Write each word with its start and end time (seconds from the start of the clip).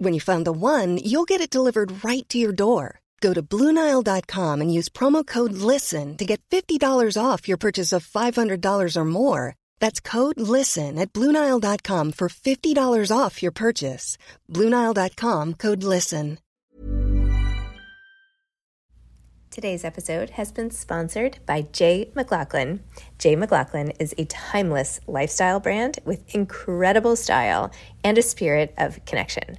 When 0.00 0.14
you 0.14 0.20
find 0.20 0.44
the 0.44 0.52
one, 0.52 0.98
you'll 0.98 1.24
get 1.24 1.40
it 1.40 1.50
delivered 1.50 2.04
right 2.04 2.26
to 2.28 2.38
your 2.38 2.52
door. 2.52 3.00
Go 3.20 3.34
to 3.34 3.42
Bluenile.com 3.42 4.60
and 4.60 4.72
use 4.72 4.88
promo 4.88 5.26
code 5.26 5.52
LISTEN 5.52 6.16
to 6.18 6.24
get 6.24 6.40
$50 6.50 6.80
off 7.20 7.48
your 7.48 7.56
purchase 7.56 7.92
of 7.92 8.06
$500 8.06 8.96
or 8.96 9.04
more. 9.04 9.56
That's 9.80 10.00
code 10.00 10.38
LISTEN 10.38 10.98
at 10.98 11.12
Bluenile.com 11.12 12.12
for 12.12 12.28
$50 12.28 13.10
off 13.10 13.42
your 13.42 13.52
purchase. 13.52 14.16
Bluenile.com 14.48 15.54
code 15.54 15.82
LISTEN. 15.82 16.38
Today's 19.50 19.84
episode 19.84 20.30
has 20.30 20.52
been 20.52 20.70
sponsored 20.70 21.38
by 21.44 21.62
J.McLaughlin. 21.72 22.78
Jay 23.18 23.34
McLaughlin 23.34 23.90
is 23.98 24.14
a 24.16 24.26
timeless 24.26 25.00
lifestyle 25.08 25.58
brand 25.58 25.98
with 26.04 26.32
incredible 26.32 27.16
style 27.16 27.72
and 28.04 28.16
a 28.16 28.22
spirit 28.22 28.72
of 28.78 29.04
connection. 29.04 29.58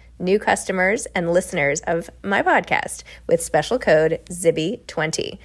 new 0.21 0.39
customers 0.39 1.07
and 1.15 1.33
listeners 1.33 1.81
of 1.81 2.09
my 2.23 2.41
podcast 2.41 3.03
with 3.27 3.41
special 3.41 3.79
code 3.79 4.19
ZIBBY20. 4.29 5.37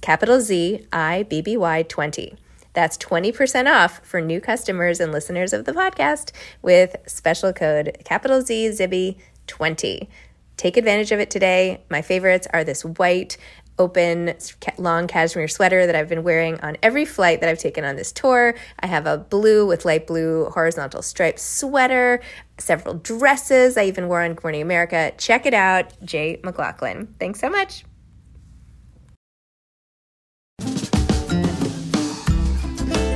Capital 0.00 0.40
Z 0.40 0.86
I 0.92 1.24
B 1.24 1.42
B 1.42 1.56
Y 1.56 1.82
20. 1.82 2.36
That's 2.72 2.96
20% 2.98 3.66
off 3.66 4.00
for 4.04 4.20
new 4.20 4.40
customers 4.40 5.00
and 5.00 5.10
listeners 5.10 5.52
of 5.52 5.64
the 5.64 5.72
podcast 5.72 6.30
with 6.62 6.96
special 7.06 7.52
code 7.52 7.98
capital 8.04 8.42
Z 8.42 8.70
Zibby 8.70 9.16
20. 9.46 10.08
Take 10.56 10.76
advantage 10.76 11.10
of 11.10 11.20
it 11.20 11.30
today. 11.30 11.80
My 11.88 12.02
favorites 12.02 12.46
are 12.52 12.62
this 12.62 12.84
white, 12.84 13.36
open, 13.80 14.34
long 14.76 15.08
cashmere 15.08 15.48
sweater 15.48 15.86
that 15.86 15.96
I've 15.96 16.08
been 16.08 16.22
wearing 16.22 16.60
on 16.60 16.76
every 16.82 17.06
flight 17.06 17.40
that 17.40 17.48
I've 17.48 17.58
taken 17.58 17.82
on 17.82 17.96
this 17.96 18.12
tour. 18.12 18.54
I 18.78 18.86
have 18.86 19.06
a 19.06 19.18
blue 19.18 19.66
with 19.66 19.84
light 19.84 20.06
blue 20.06 20.44
horizontal 20.50 21.02
striped 21.02 21.40
sweater, 21.40 22.20
several 22.58 22.94
dresses 22.94 23.76
I 23.76 23.84
even 23.84 24.06
wore 24.06 24.22
on 24.22 24.34
Good 24.34 24.44
Morning 24.44 24.62
America. 24.62 25.12
Check 25.16 25.46
it 25.46 25.54
out, 25.54 25.92
J.McLaughlin. 26.04 27.14
Thanks 27.18 27.40
so 27.40 27.48
much. 27.48 27.84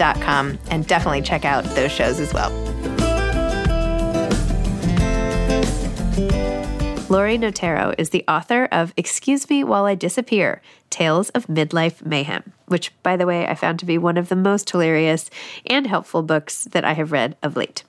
and 0.00 0.86
definitely 0.86 1.22
check 1.22 1.44
out 1.44 1.64
those 1.76 1.92
shows 1.92 2.20
as 2.20 2.32
well. 2.32 2.50
Laurie 7.10 7.38
Notaro 7.38 7.92
is 7.98 8.10
the 8.10 8.24
author 8.28 8.68
of 8.70 8.94
Excuse 8.96 9.50
Me 9.50 9.64
While 9.64 9.84
I 9.84 9.96
Disappear 9.96 10.62
Tales 10.90 11.28
of 11.30 11.48
Midlife 11.48 12.06
Mayhem, 12.06 12.52
which, 12.66 12.92
by 13.02 13.16
the 13.16 13.26
way, 13.26 13.48
I 13.48 13.56
found 13.56 13.80
to 13.80 13.84
be 13.84 13.98
one 13.98 14.16
of 14.16 14.28
the 14.28 14.36
most 14.36 14.70
hilarious 14.70 15.28
and 15.66 15.88
helpful 15.88 16.22
books 16.22 16.66
that 16.66 16.84
I 16.84 16.92
have 16.92 17.10
read 17.10 17.36
of 17.42 17.56
late. 17.56 17.82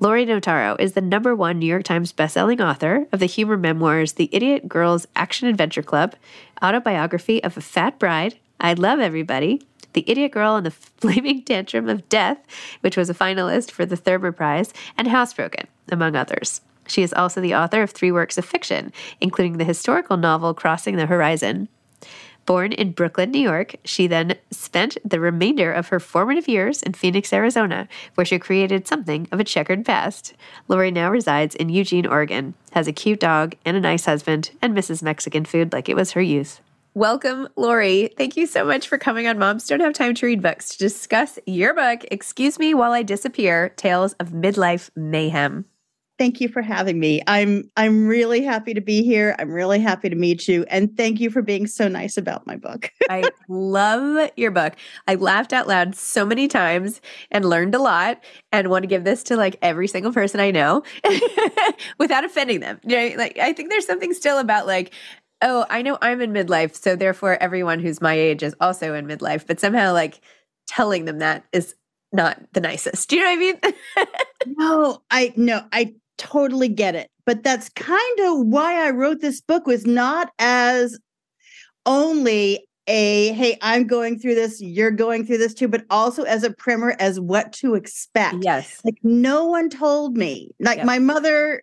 Laurie 0.00 0.26
Notaro 0.26 0.78
is 0.78 0.92
the 0.92 1.00
number 1.00 1.34
one 1.34 1.58
New 1.58 1.66
York 1.66 1.84
Times 1.84 2.12
bestselling 2.12 2.60
author 2.60 3.06
of 3.10 3.20
the 3.20 3.26
humor 3.26 3.56
memoirs 3.56 4.14
The 4.14 4.28
Idiot 4.32 4.68
Girls 4.68 5.06
Action 5.16 5.48
Adventure 5.48 5.82
Club, 5.82 6.14
Autobiography 6.62 7.42
of 7.42 7.56
a 7.56 7.62
Fat 7.62 7.98
Bride, 7.98 8.34
I 8.60 8.74
Love 8.74 8.98
Everybody, 8.98 9.62
The 9.92 10.04
Idiot 10.06 10.32
Girl 10.32 10.56
and 10.56 10.66
the 10.66 10.70
Flaming 11.00 11.42
Tantrum 11.42 11.88
of 11.88 12.08
Death, 12.08 12.38
which 12.80 12.96
was 12.96 13.10
a 13.10 13.14
finalist 13.14 13.70
for 13.70 13.86
the 13.86 13.96
Thurber 13.96 14.32
Prize, 14.32 14.72
and 14.96 15.08
Housebroken, 15.08 15.66
among 15.90 16.16
others. 16.16 16.60
She 16.86 17.02
is 17.02 17.12
also 17.12 17.40
the 17.40 17.54
author 17.54 17.82
of 17.82 17.90
three 17.90 18.12
works 18.12 18.38
of 18.38 18.44
fiction, 18.44 18.92
including 19.20 19.58
the 19.58 19.64
historical 19.64 20.16
novel 20.16 20.54
Crossing 20.54 20.96
the 20.96 21.06
Horizon. 21.06 21.68
Born 22.44 22.72
in 22.72 22.90
Brooklyn, 22.90 23.30
New 23.30 23.40
York, 23.40 23.76
she 23.84 24.08
then 24.08 24.34
spent 24.50 24.98
the 25.04 25.20
remainder 25.20 25.72
of 25.72 25.88
her 25.88 26.00
formative 26.00 26.48
years 26.48 26.82
in 26.82 26.92
Phoenix, 26.92 27.32
Arizona, 27.32 27.88
where 28.16 28.24
she 28.24 28.38
created 28.38 28.88
something 28.88 29.28
of 29.30 29.38
a 29.38 29.44
checkered 29.44 29.84
past. 29.84 30.34
Laurie 30.66 30.90
now 30.90 31.08
resides 31.08 31.54
in 31.54 31.68
Eugene, 31.68 32.06
Oregon, 32.06 32.54
has 32.72 32.88
a 32.88 32.92
cute 32.92 33.20
dog 33.20 33.54
and 33.64 33.76
a 33.76 33.80
nice 33.80 34.06
husband, 34.06 34.50
and 34.60 34.74
misses 34.74 35.04
Mexican 35.04 35.44
food 35.44 35.72
like 35.72 35.88
it 35.88 35.94
was 35.94 36.12
her 36.12 36.22
youth. 36.22 36.60
Welcome, 36.94 37.48
Laurie. 37.56 38.10
Thank 38.18 38.36
you 38.36 38.46
so 38.46 38.66
much 38.66 38.86
for 38.86 38.98
coming 38.98 39.26
on 39.26 39.38
Moms 39.38 39.66
Don't 39.66 39.80
Have 39.80 39.94
Time 39.94 40.14
to 40.14 40.26
Read 40.26 40.42
Books 40.42 40.68
to 40.70 40.78
discuss 40.78 41.38
your 41.46 41.72
book, 41.72 42.04
Excuse 42.10 42.58
Me 42.58 42.74
While 42.74 42.92
I 42.92 43.02
Disappear 43.02 43.70
Tales 43.70 44.12
of 44.20 44.28
Midlife 44.28 44.90
Mayhem. 44.94 45.64
Thank 46.18 46.42
you 46.42 46.48
for 46.48 46.60
having 46.60 47.00
me. 47.00 47.22
I'm 47.26 47.64
I'm 47.78 48.06
really 48.06 48.42
happy 48.42 48.74
to 48.74 48.82
be 48.82 49.02
here. 49.02 49.34
I'm 49.38 49.50
really 49.50 49.80
happy 49.80 50.10
to 50.10 50.14
meet 50.14 50.46
you 50.46 50.66
and 50.68 50.94
thank 50.94 51.18
you 51.18 51.30
for 51.30 51.40
being 51.40 51.66
so 51.66 51.88
nice 51.88 52.18
about 52.18 52.46
my 52.46 52.56
book. 52.56 52.92
I 53.10 53.30
love 53.48 54.30
your 54.36 54.50
book. 54.50 54.74
I 55.08 55.14
laughed 55.14 55.54
out 55.54 55.66
loud 55.66 55.96
so 55.96 56.26
many 56.26 56.46
times 56.46 57.00
and 57.30 57.46
learned 57.46 57.74
a 57.74 57.80
lot 57.80 58.22
and 58.52 58.68
want 58.68 58.82
to 58.82 58.86
give 58.86 59.04
this 59.04 59.22
to 59.24 59.36
like 59.36 59.56
every 59.62 59.88
single 59.88 60.12
person 60.12 60.38
I 60.38 60.50
know 60.50 60.82
without 61.98 62.24
offending 62.24 62.60
them. 62.60 62.78
You 62.84 62.96
know, 62.96 63.16
like 63.16 63.38
I 63.38 63.54
think 63.54 63.70
there's 63.70 63.86
something 63.86 64.12
still 64.12 64.38
about 64.38 64.66
like 64.66 64.92
oh, 65.42 65.66
I 65.68 65.82
know 65.82 65.98
I'm 66.00 66.20
in 66.20 66.32
midlife, 66.32 66.74
so 66.74 66.96
therefore 66.96 67.36
everyone 67.42 67.80
who's 67.80 68.00
my 68.00 68.14
age 68.14 68.42
is 68.42 68.54
also 68.60 68.94
in 68.94 69.06
midlife, 69.06 69.46
but 69.46 69.60
somehow 69.60 69.92
like 69.92 70.20
telling 70.66 71.04
them 71.04 71.18
that 71.18 71.44
is 71.52 71.74
not 72.12 72.40
the 72.52 72.60
nicest. 72.60 73.08
Do 73.08 73.16
you 73.16 73.22
know 73.22 73.56
what 73.56 73.66
I 73.96 74.06
mean? 74.06 74.06
no, 74.58 75.02
I 75.10 75.32
no, 75.36 75.64
I 75.72 75.94
totally 76.18 76.68
get 76.68 76.94
it. 76.94 77.08
But 77.24 77.42
that's 77.42 77.68
kind 77.70 78.20
of 78.20 78.46
why 78.46 78.86
I 78.86 78.90
wrote 78.90 79.20
this 79.20 79.40
book 79.40 79.66
was 79.66 79.86
not 79.86 80.30
as 80.38 80.98
only 81.86 82.66
a 82.88 83.32
hey, 83.32 83.56
I'm 83.62 83.86
going 83.86 84.18
through 84.18 84.34
this, 84.34 84.60
you're 84.60 84.90
going 84.90 85.24
through 85.24 85.38
this 85.38 85.54
too, 85.54 85.68
but 85.68 85.84
also 85.88 86.24
as 86.24 86.42
a 86.42 86.50
primer 86.50 86.96
as 86.98 87.20
what 87.20 87.52
to 87.54 87.74
expect. 87.74 88.38
Yes. 88.42 88.80
Like 88.84 88.98
no 89.02 89.44
one 89.46 89.70
told 89.70 90.16
me. 90.16 90.50
Like 90.58 90.78
yep. 90.78 90.86
my 90.86 90.98
mother, 90.98 91.62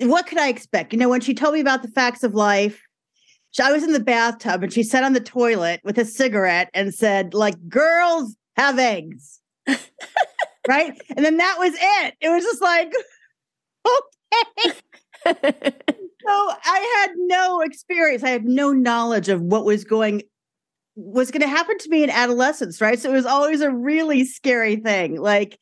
what 0.00 0.26
could 0.26 0.38
I 0.38 0.48
expect? 0.48 0.92
You 0.92 0.98
know, 0.98 1.08
when 1.08 1.20
she 1.20 1.34
told 1.34 1.54
me 1.54 1.60
about 1.60 1.82
the 1.82 1.88
facts 1.88 2.24
of 2.24 2.34
life, 2.34 2.82
I 3.62 3.72
was 3.72 3.84
in 3.84 3.92
the 3.92 4.00
bathtub 4.00 4.62
and 4.62 4.72
she 4.72 4.82
sat 4.82 5.04
on 5.04 5.12
the 5.12 5.20
toilet 5.20 5.80
with 5.84 5.98
a 5.98 6.04
cigarette 6.04 6.70
and 6.74 6.92
said, 6.92 7.34
like, 7.34 7.68
girls 7.68 8.34
have 8.56 8.78
eggs. 8.78 9.40
right. 10.68 11.00
And 11.16 11.24
then 11.24 11.36
that 11.36 11.56
was 11.58 11.74
it. 11.74 12.14
It 12.20 12.30
was 12.30 12.42
just 12.42 12.60
like, 12.60 12.92
okay. 13.86 14.72
so 15.26 15.32
I 16.26 17.06
had 17.06 17.12
no 17.16 17.60
experience. 17.60 18.24
I 18.24 18.30
had 18.30 18.44
no 18.44 18.72
knowledge 18.72 19.28
of 19.28 19.40
what 19.40 19.64
was 19.64 19.84
going 19.84 20.22
was 20.96 21.32
going 21.32 21.42
to 21.42 21.48
happen 21.48 21.76
to 21.76 21.88
me 21.88 22.04
in 22.04 22.10
adolescence, 22.10 22.80
right? 22.80 23.00
So 23.00 23.10
it 23.10 23.14
was 23.14 23.26
always 23.26 23.60
a 23.60 23.70
really 23.70 24.24
scary 24.24 24.76
thing. 24.76 25.20
Like 25.20 25.58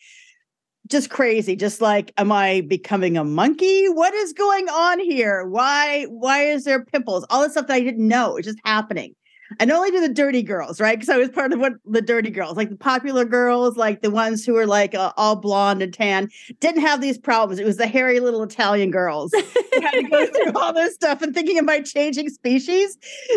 just 0.92 1.10
crazy. 1.10 1.56
Just 1.56 1.80
like 1.80 2.12
am 2.18 2.30
I 2.30 2.62
becoming 2.62 3.16
a 3.16 3.24
monkey? 3.24 3.86
What 3.86 4.14
is 4.14 4.32
going 4.32 4.68
on 4.68 5.00
here? 5.00 5.46
Why 5.46 6.04
why 6.04 6.44
is 6.44 6.64
there 6.64 6.84
pimples? 6.84 7.26
All 7.30 7.42
this 7.42 7.52
stuff 7.52 7.66
that 7.66 7.74
I 7.74 7.80
didn't 7.80 8.06
know. 8.06 8.36
It's 8.36 8.46
just 8.46 8.60
happening 8.64 9.14
and 9.60 9.70
only 9.70 9.90
to 9.90 10.00
the 10.00 10.08
dirty 10.08 10.42
girls, 10.42 10.80
right? 10.80 10.98
Because 10.98 11.08
I 11.08 11.18
was 11.18 11.28
part 11.28 11.52
of 11.52 11.60
what 11.60 11.74
the 11.84 12.00
dirty 12.00 12.30
girls, 12.30 12.56
like 12.56 12.70
the 12.70 12.76
popular 12.76 13.24
girls, 13.24 13.76
like 13.76 14.02
the 14.02 14.10
ones 14.10 14.44
who 14.44 14.54
were 14.54 14.66
like 14.66 14.94
uh, 14.94 15.12
all 15.16 15.36
blonde 15.36 15.82
and 15.82 15.92
tan, 15.92 16.28
didn't 16.60 16.82
have 16.82 17.00
these 17.00 17.18
problems. 17.18 17.58
It 17.58 17.66
was 17.66 17.76
the 17.76 17.86
hairy 17.86 18.20
little 18.20 18.42
Italian 18.42 18.90
girls 18.90 19.32
who 19.32 19.80
had 19.80 19.92
to 19.92 20.02
go 20.08 20.26
through 20.32 20.52
all 20.54 20.72
this 20.72 20.94
stuff 20.94 21.22
and 21.22 21.34
thinking 21.34 21.58
about 21.58 21.84
changing 21.84 22.28
species. 22.30 22.96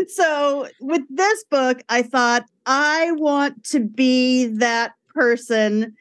So 0.10 0.68
with 0.82 1.04
this 1.10 1.44
book, 1.46 1.82
I 1.90 2.02
thought 2.02 2.46
I 2.66 3.12
want 3.14 3.64
to 3.66 3.80
be 3.80 4.46
that 4.46 4.94
person 5.14 5.96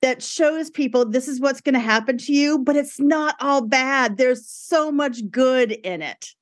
that 0.00 0.22
shows 0.22 0.70
people 0.70 1.04
this 1.04 1.28
is 1.28 1.40
what's 1.40 1.60
going 1.60 1.74
to 1.74 1.80
happen 1.80 2.18
to 2.18 2.32
you, 2.32 2.58
but 2.58 2.76
it's 2.76 3.00
not 3.00 3.36
all 3.40 3.62
bad. 3.62 4.16
There's 4.16 4.48
so 4.48 4.92
much 4.92 5.28
good 5.30 5.72
in 5.72 6.02
it. 6.02 6.34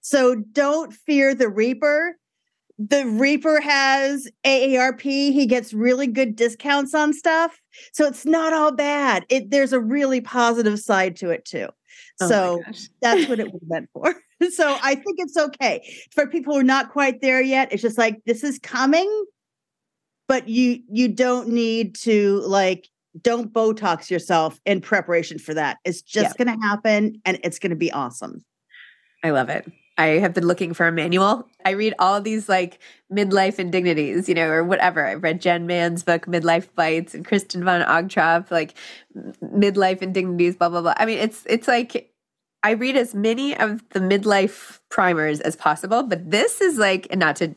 So 0.00 0.34
don't 0.34 0.92
fear 0.92 1.34
the 1.34 1.48
reaper 1.48 2.16
the 2.78 3.06
Reaper 3.06 3.60
has 3.60 4.28
AARP. 4.44 5.02
He 5.02 5.46
gets 5.46 5.72
really 5.72 6.06
good 6.06 6.34
discounts 6.34 6.94
on 6.94 7.12
stuff. 7.12 7.60
So 7.92 8.06
it's 8.06 8.26
not 8.26 8.52
all 8.52 8.72
bad. 8.72 9.24
It 9.28 9.50
there's 9.50 9.72
a 9.72 9.80
really 9.80 10.20
positive 10.20 10.80
side 10.80 11.16
to 11.16 11.30
it 11.30 11.44
too. 11.44 11.68
Oh 12.20 12.28
so 12.28 12.62
that's 13.00 13.28
what 13.28 13.38
it 13.38 13.52
was 13.52 13.62
meant 13.66 13.88
for. 13.92 14.14
so 14.50 14.76
I 14.82 14.96
think 14.96 15.18
it's 15.18 15.36
okay. 15.36 15.88
For 16.12 16.26
people 16.26 16.54
who 16.54 16.60
are 16.60 16.64
not 16.64 16.90
quite 16.90 17.20
there 17.20 17.40
yet, 17.40 17.72
it's 17.72 17.82
just 17.82 17.98
like 17.98 18.20
this 18.26 18.42
is 18.42 18.58
coming, 18.58 19.24
but 20.26 20.48
you 20.48 20.82
you 20.90 21.08
don't 21.08 21.48
need 21.48 21.94
to 21.96 22.40
like 22.40 22.88
don't 23.20 23.52
botox 23.52 24.10
yourself 24.10 24.60
in 24.64 24.80
preparation 24.80 25.38
for 25.38 25.54
that. 25.54 25.78
It's 25.84 26.02
just 26.02 26.36
yeah. 26.38 26.44
going 26.44 26.58
to 26.58 26.66
happen 26.66 27.20
and 27.24 27.38
it's 27.42 27.58
going 27.58 27.70
to 27.70 27.76
be 27.76 27.92
awesome. 27.92 28.44
I 29.22 29.30
love 29.30 29.48
it. 29.48 29.70
I 29.96 30.06
have 30.06 30.34
been 30.34 30.46
looking 30.46 30.74
for 30.74 30.88
a 30.88 30.92
manual. 30.92 31.48
I 31.64 31.70
read 31.70 31.94
all 32.00 32.20
these 32.20 32.48
like 32.48 32.80
midlife 33.12 33.58
indignities, 33.60 34.28
you 34.28 34.34
know, 34.34 34.48
or 34.48 34.64
whatever. 34.64 35.06
I've 35.06 35.22
read 35.22 35.40
Jen 35.40 35.66
Mann's 35.66 36.02
book, 36.02 36.26
Midlife 36.26 36.68
Bites, 36.74 37.14
and 37.14 37.24
Kristin 37.24 37.62
van 37.64 37.86
Ogtrop, 37.86 38.50
like 38.50 38.74
midlife 39.42 40.02
indignities, 40.02 40.56
blah 40.56 40.68
blah 40.68 40.82
blah. 40.82 40.94
I 40.96 41.06
mean, 41.06 41.18
it's 41.18 41.44
it's 41.46 41.68
like 41.68 42.12
I 42.64 42.72
read 42.72 42.96
as 42.96 43.14
many 43.14 43.56
of 43.56 43.88
the 43.90 44.00
midlife 44.00 44.80
primers 44.90 45.40
as 45.40 45.54
possible, 45.54 46.02
but 46.02 46.30
this 46.30 46.60
is 46.60 46.76
like, 46.76 47.06
and 47.10 47.20
not 47.20 47.36
to 47.36 47.54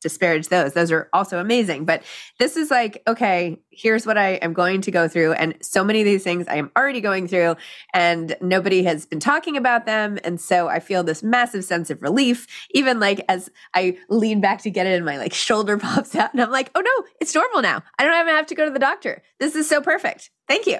disparage 0.00 0.48
those. 0.48 0.72
Those 0.72 0.92
are 0.92 1.08
also 1.12 1.38
amazing. 1.38 1.84
But 1.84 2.02
this 2.38 2.56
is 2.56 2.70
like, 2.70 3.02
okay, 3.06 3.58
here's 3.70 4.06
what 4.06 4.18
I 4.18 4.34
am 4.34 4.52
going 4.52 4.80
to 4.82 4.90
go 4.90 5.08
through. 5.08 5.32
And 5.32 5.56
so 5.60 5.82
many 5.84 6.00
of 6.00 6.04
these 6.04 6.22
things 6.22 6.46
I 6.48 6.56
am 6.56 6.70
already 6.76 7.00
going 7.00 7.28
through, 7.28 7.56
and 7.94 8.36
nobody 8.40 8.82
has 8.84 9.06
been 9.06 9.20
talking 9.20 9.56
about 9.56 9.86
them. 9.86 10.18
And 10.24 10.40
so 10.40 10.68
I 10.68 10.80
feel 10.80 11.02
this 11.02 11.22
massive 11.22 11.64
sense 11.64 11.90
of 11.90 12.02
relief, 12.02 12.46
even 12.72 13.00
like 13.00 13.24
as 13.28 13.50
I 13.74 13.98
lean 14.08 14.40
back 14.40 14.62
to 14.62 14.70
get 14.70 14.86
it 14.86 14.94
and 14.94 15.04
my 15.04 15.16
like 15.18 15.34
shoulder 15.34 15.76
pops 15.78 16.14
out. 16.14 16.32
And 16.32 16.42
I'm 16.42 16.50
like, 16.50 16.70
oh 16.74 16.80
no, 16.80 17.06
it's 17.20 17.34
normal 17.34 17.62
now. 17.62 17.82
I 17.98 18.04
don't 18.04 18.20
even 18.20 18.34
have 18.34 18.46
to 18.46 18.54
go 18.54 18.64
to 18.64 18.70
the 18.70 18.78
doctor. 18.78 19.22
This 19.40 19.54
is 19.54 19.68
so 19.68 19.80
perfect. 19.80 20.30
Thank 20.48 20.66
you. 20.66 20.78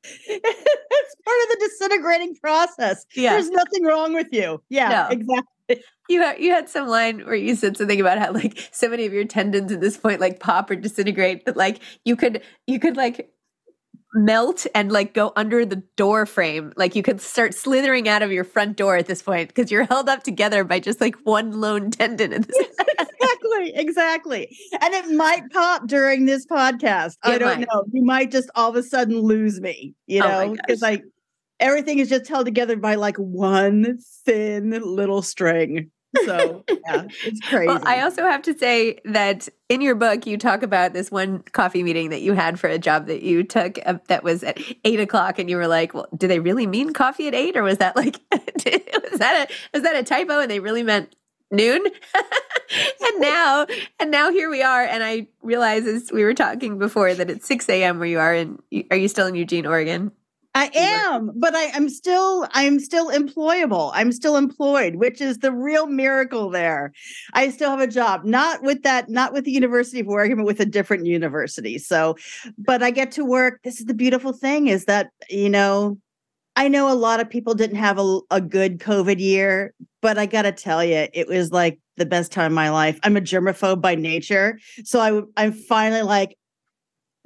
it's 0.04 1.14
part 1.24 1.36
of 1.42 1.48
the 1.48 1.56
disintegrating 1.60 2.36
process. 2.36 3.04
Yeah. 3.14 3.32
There's 3.32 3.50
nothing 3.50 3.84
wrong 3.84 4.14
with 4.14 4.28
you. 4.30 4.62
Yeah, 4.68 4.88
no. 4.88 5.08
exactly. 5.10 5.84
You 6.08 6.20
had 6.22 6.38
you 6.40 6.50
had 6.50 6.68
some 6.68 6.88
line 6.88 7.20
where 7.20 7.34
you 7.34 7.54
said 7.54 7.76
something 7.76 8.00
about 8.00 8.18
how 8.18 8.32
like 8.32 8.68
so 8.72 8.88
many 8.88 9.06
of 9.06 9.12
your 9.12 9.24
tendons 9.24 9.72
at 9.72 9.80
this 9.80 9.96
point 9.96 10.20
like 10.20 10.40
pop 10.40 10.70
or 10.70 10.76
disintegrate 10.76 11.44
that 11.44 11.56
like 11.56 11.80
you 12.04 12.16
could 12.16 12.42
you 12.66 12.78
could 12.78 12.96
like 12.96 13.30
melt 14.14 14.66
and 14.74 14.90
like 14.90 15.14
go 15.14 15.32
under 15.36 15.64
the 15.64 15.82
door 15.96 16.26
frame. 16.26 16.72
Like 16.76 16.96
you 16.96 17.02
could 17.02 17.20
start 17.20 17.54
slithering 17.54 18.08
out 18.08 18.22
of 18.22 18.32
your 18.32 18.44
front 18.44 18.76
door 18.76 18.96
at 18.96 19.06
this 19.06 19.22
point 19.22 19.48
because 19.48 19.70
you're 19.70 19.84
held 19.84 20.08
up 20.08 20.22
together 20.22 20.64
by 20.64 20.80
just 20.80 21.00
like 21.00 21.16
one 21.24 21.60
lone 21.60 21.90
tendon 21.90 22.32
exactly 22.32 23.72
exactly. 23.74 24.56
And 24.80 24.94
it 24.94 25.10
might 25.10 25.50
pop 25.50 25.86
during 25.86 26.24
this 26.24 26.46
podcast. 26.46 27.12
It 27.12 27.18
i 27.24 27.38
don't 27.38 27.60
might. 27.60 27.68
know. 27.72 27.84
You 27.92 28.04
might 28.04 28.30
just 28.30 28.50
all 28.54 28.70
of 28.70 28.76
a 28.76 28.82
sudden 28.82 29.18
lose 29.20 29.60
me 29.60 29.94
you 30.06 30.22
oh 30.22 30.28
know 30.28 30.52
because 30.52 30.82
oh 30.82 30.86
like 30.86 31.04
everything 31.60 31.98
is 31.98 32.08
just 32.08 32.28
held 32.28 32.46
together 32.46 32.76
by 32.76 32.94
like 32.94 33.16
one 33.16 33.98
thin 34.24 34.70
little 34.70 35.22
string. 35.22 35.90
So 36.24 36.64
yeah, 36.68 37.06
it's 37.24 37.40
crazy. 37.48 37.68
Well, 37.68 37.82
I 37.84 38.00
also 38.00 38.22
have 38.22 38.42
to 38.42 38.56
say 38.56 38.98
that 39.04 39.48
in 39.68 39.80
your 39.80 39.94
book, 39.94 40.26
you 40.26 40.38
talk 40.38 40.62
about 40.62 40.92
this 40.92 41.10
one 41.10 41.40
coffee 41.52 41.82
meeting 41.82 42.10
that 42.10 42.22
you 42.22 42.32
had 42.32 42.58
for 42.58 42.68
a 42.68 42.78
job 42.78 43.06
that 43.06 43.22
you 43.22 43.44
took 43.44 43.78
uh, 43.84 43.98
that 44.08 44.24
was 44.24 44.42
at 44.42 44.58
eight 44.84 45.00
o'clock, 45.00 45.38
and 45.38 45.50
you 45.50 45.56
were 45.56 45.66
like, 45.66 45.92
"Well, 45.94 46.06
do 46.16 46.26
they 46.26 46.40
really 46.40 46.66
mean 46.66 46.92
coffee 46.92 47.28
at 47.28 47.34
eight, 47.34 47.56
or 47.56 47.62
was 47.62 47.78
that 47.78 47.94
like 47.94 48.18
was 48.32 49.18
that 49.18 49.48
a 49.50 49.76
was 49.76 49.82
that 49.82 49.96
a 49.96 50.02
typo, 50.02 50.40
and 50.40 50.50
they 50.50 50.60
really 50.60 50.82
meant 50.82 51.14
noon?" 51.50 51.84
and 52.14 53.20
now, 53.20 53.66
and 54.00 54.10
now 54.10 54.30
here 54.30 54.48
we 54.48 54.62
are, 54.62 54.84
and 54.84 55.04
I 55.04 55.28
realize 55.42 55.86
as 55.86 56.10
we 56.10 56.24
were 56.24 56.34
talking 56.34 56.78
before 56.78 57.12
that 57.12 57.28
it's 57.28 57.46
six 57.46 57.68
a.m. 57.68 57.98
where 57.98 58.08
you 58.08 58.18
are 58.18 58.32
and 58.32 58.62
Are 58.90 58.96
you 58.96 59.08
still 59.08 59.26
in 59.26 59.34
Eugene, 59.34 59.66
Oregon? 59.66 60.12
I 60.58 60.70
am, 60.74 61.30
but 61.36 61.54
I, 61.54 61.64
am 61.76 61.88
still 61.88 62.48
I'm 62.52 62.80
still 62.80 63.10
employable. 63.10 63.92
I'm 63.94 64.10
still 64.10 64.36
employed, 64.36 64.96
which 64.96 65.20
is 65.20 65.38
the 65.38 65.52
real 65.52 65.86
miracle 65.86 66.50
there. 66.50 66.92
I 67.32 67.50
still 67.50 67.70
have 67.70 67.80
a 67.80 67.86
job, 67.86 68.24
not 68.24 68.62
with 68.62 68.82
that, 68.82 69.08
not 69.08 69.32
with 69.32 69.44
the 69.44 69.52
University 69.52 70.00
of 70.00 70.08
Oregon, 70.08 70.38
but 70.38 70.46
with 70.46 70.58
a 70.58 70.66
different 70.66 71.06
university. 71.06 71.78
So, 71.78 72.16
but 72.58 72.82
I 72.82 72.90
get 72.90 73.12
to 73.12 73.24
work. 73.24 73.60
This 73.62 73.78
is 73.78 73.86
the 73.86 73.94
beautiful 73.94 74.32
thing 74.32 74.66
is 74.66 74.86
that, 74.86 75.10
you 75.30 75.48
know, 75.48 75.98
I 76.56 76.66
know 76.66 76.90
a 76.90 76.94
lot 76.94 77.20
of 77.20 77.30
people 77.30 77.54
didn't 77.54 77.76
have 77.76 78.00
a, 78.00 78.20
a 78.32 78.40
good 78.40 78.80
COVID 78.80 79.20
year, 79.20 79.74
but 80.02 80.18
I 80.18 80.26
got 80.26 80.42
to 80.42 80.52
tell 80.52 80.84
you, 80.84 81.06
it 81.12 81.28
was 81.28 81.52
like 81.52 81.78
the 81.98 82.06
best 82.06 82.32
time 82.32 82.46
of 82.46 82.56
my 82.56 82.70
life. 82.70 82.98
I'm 83.04 83.16
a 83.16 83.20
germaphobe 83.20 83.80
by 83.80 83.94
nature. 83.94 84.58
So 84.84 84.98
I, 84.98 85.22
I'm 85.36 85.52
finally 85.52 86.02
like, 86.02 86.37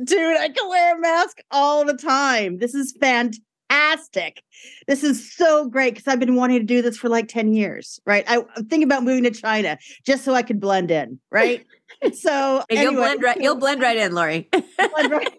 dude, 0.02 0.36
I 0.36 0.48
can 0.48 0.68
wear 0.68 0.96
a 0.96 1.00
mask 1.00 1.38
all 1.50 1.84
the 1.84 1.94
time. 1.94 2.58
This 2.58 2.74
is 2.74 2.92
fantastic. 3.00 4.42
This 4.86 5.02
is 5.02 5.34
so 5.34 5.68
great 5.68 5.94
because 5.94 6.08
I've 6.08 6.20
been 6.20 6.36
wanting 6.36 6.60
to 6.60 6.64
do 6.66 6.82
this 6.82 6.96
for 6.96 7.08
like 7.08 7.28
10 7.28 7.52
years, 7.52 8.00
right? 8.06 8.24
I, 8.28 8.36
am 8.36 8.66
thinking 8.68 8.84
about 8.84 9.04
moving 9.04 9.24
to 9.24 9.30
China 9.30 9.78
just 10.04 10.24
so 10.24 10.34
I 10.34 10.42
could 10.42 10.60
blend 10.60 10.90
in, 10.90 11.20
right? 11.30 11.64
So 12.14 12.64
anyway, 12.68 12.84
you'll 12.84 12.94
blend 12.94 13.22
right 13.22 13.40
you'll 13.40 13.54
blend 13.54 13.80
right 13.80 13.96
in, 13.96 14.12
Laurie. 14.12 14.48
blend 14.50 15.12
right. 15.12 15.38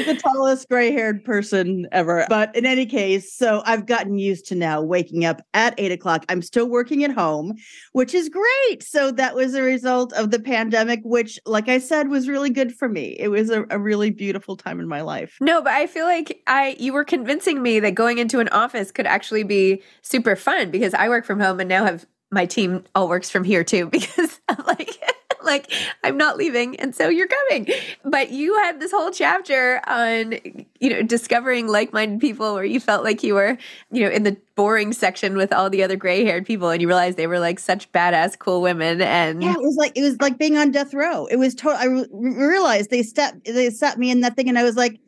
the 0.05 0.21
tallest 0.21 0.69
gray 0.69 0.93
haired 0.93 1.25
person 1.25 1.87
ever. 1.93 2.27
But 2.29 2.55
in 2.57 2.67
any 2.67 2.87
case, 2.87 3.33
so 3.33 3.63
I've 3.65 3.87
gotten 3.87 4.19
used 4.19 4.47
to 4.47 4.55
now 4.55 4.83
waking 4.83 5.25
up 5.25 5.41
at 5.55 5.75
eight 5.79 5.93
o'clock. 5.93 6.25
I'm 6.29 6.43
still 6.43 6.69
working 6.69 7.05
at 7.05 7.13
home, 7.13 7.55
which 7.93 8.15
is 8.15 8.29
great. 8.29 8.83
So 8.83 9.11
that 9.13 9.35
was 9.35 9.55
a 9.55 9.63
result 9.63 10.13
of 10.15 10.31
the 10.31 10.39
pandemic, 10.39 11.01
which, 11.05 11.39
like 11.47 11.69
I 11.69 11.79
said, 11.79 12.09
was 12.09 12.29
really 12.29 12.51
good 12.51 12.75
for 12.75 12.89
me. 12.89 13.17
It 13.19 13.29
was 13.29 13.51
a, 13.51 13.65
a 13.71 13.79
really 13.79 14.11
beautiful 14.11 14.57
time 14.57 14.81
in 14.81 14.89
my 14.89 15.01
life. 15.01 15.37
No, 15.41 15.63
but 15.63 15.73
I 15.73 15.87
feel 15.87 16.07
like 16.07 16.43
I 16.47 16.77
you 16.79 16.93
were 16.93 17.05
convincing 17.05 17.63
me 17.63 17.81
that 17.81 17.95
going 17.95 18.19
into 18.19 18.41
an 18.41 18.49
office 18.49 18.91
could 18.91 19.07
actually 19.07 19.45
be 19.45 19.83
super 20.03 20.37
fun 20.37 20.71
because 20.71 20.95
I 20.95 21.09
work 21.09 21.25
from 21.25 21.41
home 21.41 21.61
and 21.61 21.69
now 21.69 21.85
have 21.85 22.07
my 22.31 22.47
team 22.47 22.85
all 22.95 23.09
works 23.09 23.31
from 23.31 23.45
here 23.45 23.65
too 23.65 23.87
because 23.91 24.41
I'm 24.49 24.65
like 24.67 24.99
like 25.45 25.73
I'm 26.03 26.17
not 26.17 26.37
leaving 26.37 26.79
and 26.81 26.95
so 26.95 27.09
you're 27.09 27.29
coming. 27.29 27.69
But 28.05 28.31
you 28.31 28.55
had 28.59 28.81
this 28.81 28.91
whole 28.91 29.11
chapter 29.11 29.81
on 29.87 30.35
you 30.81 30.91
know 30.91 31.03
discovering 31.03 31.69
like-minded 31.69 32.21
people 32.21 32.55
where 32.55 32.65
you 32.65 32.81
felt 32.81 33.05
like 33.05 33.23
you 33.23 33.35
were, 33.35 33.59
you 33.91 34.05
know, 34.05 34.11
in 34.11 34.23
the 34.23 34.37
boring 34.55 34.93
section 34.93 35.37
with 35.37 35.53
all 35.53 35.69
the 35.69 35.83
other 35.83 35.97
gray-haired 35.97 36.47
people 36.47 36.71
and 36.71 36.81
you 36.81 36.89
realized 36.89 37.17
they 37.17 37.27
were 37.27 37.41
like 37.41 37.59
such 37.59 37.91
badass 37.93 38.39
cool 38.39 38.63
women 38.63 39.01
and 39.01 39.43
Yeah, 39.43 39.53
it 39.53 39.61
was 39.61 39.77
like 39.77 39.93
it 39.97 40.03
was 40.03 40.21
like 40.21 40.39
being 40.39 40.57
on 40.57 40.71
death 40.71 40.95
row. 40.95 41.27
It 41.27 41.37
was 41.37 41.55
total 41.55 41.79
I 41.79 41.87
re- 41.87 42.07
realized 42.11 42.91
they 42.91 43.03
stepped 43.03 43.45
they 43.45 43.71
sat 43.71 43.99
me 43.99 44.11
in 44.11 44.21
that 44.21 44.37
thing 44.37 44.49
and 44.49 44.59
I 44.59 44.63
was 44.63 44.77
like 44.77 45.01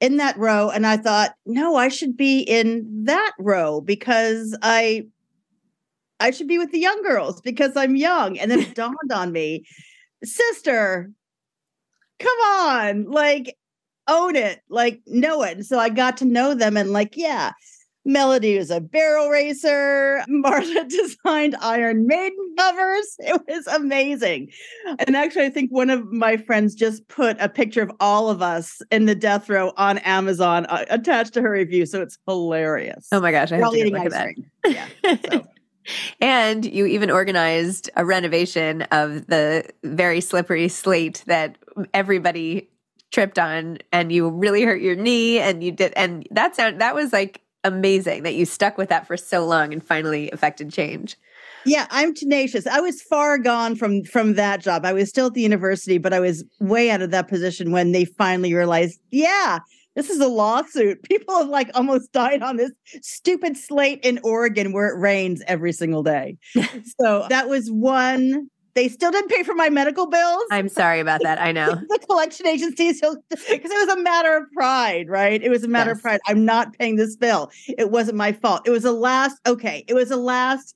in 0.00 0.16
that 0.16 0.36
row 0.36 0.68
and 0.68 0.86
I 0.86 0.96
thought, 0.96 1.36
"No, 1.46 1.76
I 1.76 1.88
should 1.88 2.16
be 2.16 2.40
in 2.40 3.04
that 3.04 3.32
row 3.38 3.80
because 3.80 4.56
I 4.62 5.06
I 6.22 6.30
should 6.30 6.46
be 6.46 6.58
with 6.58 6.70
the 6.70 6.78
young 6.78 7.02
girls 7.02 7.40
because 7.40 7.76
I'm 7.76 7.96
young. 7.96 8.38
And 8.38 8.50
then 8.50 8.60
it 8.60 8.74
dawned 8.76 9.12
on 9.12 9.32
me, 9.32 9.66
sister, 10.22 11.10
come 12.20 12.38
on, 12.38 13.10
like 13.10 13.56
own 14.08 14.36
it, 14.36 14.60
like 14.68 15.00
know 15.06 15.42
it. 15.42 15.56
And 15.56 15.66
so 15.66 15.78
I 15.78 15.88
got 15.88 16.16
to 16.18 16.24
know 16.24 16.54
them 16.54 16.76
and 16.76 16.92
like, 16.92 17.16
yeah, 17.16 17.52
Melody 18.04 18.58
was 18.58 18.70
a 18.70 18.80
barrel 18.80 19.30
racer. 19.30 20.24
Marla 20.28 20.88
designed 20.88 21.56
Iron 21.60 22.06
Maiden 22.06 22.54
covers. 22.56 23.16
It 23.18 23.40
was 23.48 23.66
amazing. 23.68 24.50
And 25.00 25.16
actually, 25.16 25.46
I 25.46 25.50
think 25.50 25.70
one 25.70 25.90
of 25.90 26.06
my 26.12 26.36
friends 26.36 26.74
just 26.74 27.06
put 27.08 27.36
a 27.40 27.48
picture 27.48 27.82
of 27.82 27.90
all 28.00 28.28
of 28.28 28.42
us 28.42 28.80
in 28.90 29.06
the 29.06 29.14
death 29.14 29.48
row 29.48 29.72
on 29.76 29.98
Amazon 29.98 30.66
uh, 30.66 30.84
attached 30.90 31.34
to 31.34 31.42
her 31.42 31.50
review. 31.50 31.86
So 31.86 32.02
it's 32.02 32.18
hilarious. 32.26 33.08
Oh 33.12 33.20
my 33.20 33.32
gosh, 33.32 33.52
I 33.52 33.58
We're 33.58 33.64
have 33.64 33.72
to 33.72 33.90
look 33.90 34.06
at 34.06 34.10
that. 34.10 34.34
cream. 34.34 34.50
Yeah. 34.66 34.88
So. 35.30 35.46
And 36.20 36.64
you 36.64 36.86
even 36.86 37.10
organized 37.10 37.90
a 37.96 38.04
renovation 38.04 38.82
of 38.92 39.26
the 39.26 39.68
very 39.82 40.20
slippery 40.20 40.68
slate 40.68 41.24
that 41.26 41.58
everybody 41.92 42.68
tripped 43.10 43.38
on 43.38 43.78
and 43.92 44.10
you 44.10 44.28
really 44.28 44.62
hurt 44.62 44.80
your 44.80 44.96
knee 44.96 45.38
and 45.38 45.62
you 45.62 45.70
did 45.70 45.92
and 45.96 46.26
that 46.30 46.56
sound 46.56 46.80
that 46.80 46.94
was 46.94 47.12
like 47.12 47.42
amazing 47.62 48.22
that 48.22 48.34
you 48.34 48.46
stuck 48.46 48.78
with 48.78 48.88
that 48.88 49.06
for 49.06 49.16
so 49.16 49.44
long 49.44 49.72
and 49.72 49.84
finally 49.84 50.30
affected 50.30 50.72
change. 50.72 51.16
Yeah, 51.64 51.86
I'm 51.90 52.12
tenacious. 52.12 52.66
I 52.66 52.80
was 52.80 53.00
far 53.02 53.38
gone 53.38 53.76
from 53.76 54.02
from 54.02 54.34
that 54.34 54.60
job. 54.60 54.84
I 54.84 54.92
was 54.92 55.08
still 55.08 55.26
at 55.26 55.34
the 55.34 55.42
university, 55.42 55.98
but 55.98 56.12
I 56.12 56.18
was 56.18 56.44
way 56.58 56.90
out 56.90 57.02
of 57.02 57.12
that 57.12 57.28
position 57.28 57.70
when 57.70 57.92
they 57.92 58.04
finally 58.04 58.52
realized, 58.52 58.98
yeah, 59.10 59.60
this 59.96 60.10
is 60.10 60.20
a 60.20 60.28
lawsuit. 60.28 61.02
People 61.08 61.36
have 61.38 61.48
like 61.48 61.70
almost 61.74 62.12
died 62.12 62.42
on 62.42 62.56
this 62.56 62.72
stupid 63.02 63.56
slate 63.56 64.00
in 64.02 64.20
Oregon 64.22 64.72
where 64.72 64.88
it 64.88 64.98
rains 64.98 65.42
every 65.46 65.72
single 65.72 66.02
day. 66.02 66.36
so 67.00 67.26
that 67.28 67.48
was 67.48 67.70
one. 67.70 68.48
They 68.74 68.88
still 68.88 69.10
didn't 69.10 69.28
pay 69.28 69.42
for 69.42 69.54
my 69.54 69.68
medical 69.68 70.06
bills. 70.06 70.44
I'm 70.50 70.70
sorry 70.70 70.98
about 70.98 71.20
that. 71.24 71.38
I 71.38 71.52
know. 71.52 71.74
the 71.90 71.98
collection 72.08 72.46
agency 72.46 72.94
still 72.94 73.18
because 73.28 73.70
it 73.70 73.86
was 73.86 73.94
a 73.94 74.00
matter 74.00 74.34
of 74.34 74.44
pride, 74.54 75.10
right? 75.10 75.42
It 75.42 75.50
was 75.50 75.62
a 75.62 75.68
matter 75.68 75.90
Yes. 75.90 75.98
of 75.98 76.02
pride. 76.02 76.20
I'm 76.26 76.46
not 76.46 76.72
paying 76.78 76.96
this 76.96 77.14
bill. 77.14 77.50
It 77.68 77.90
wasn't 77.90 78.16
my 78.16 78.32
fault. 78.32 78.62
It 78.64 78.70
was 78.70 78.84
the 78.84 78.92
last. 78.92 79.36
Okay, 79.46 79.84
it 79.88 79.94
was 79.94 80.08
the 80.08 80.16
last 80.16 80.74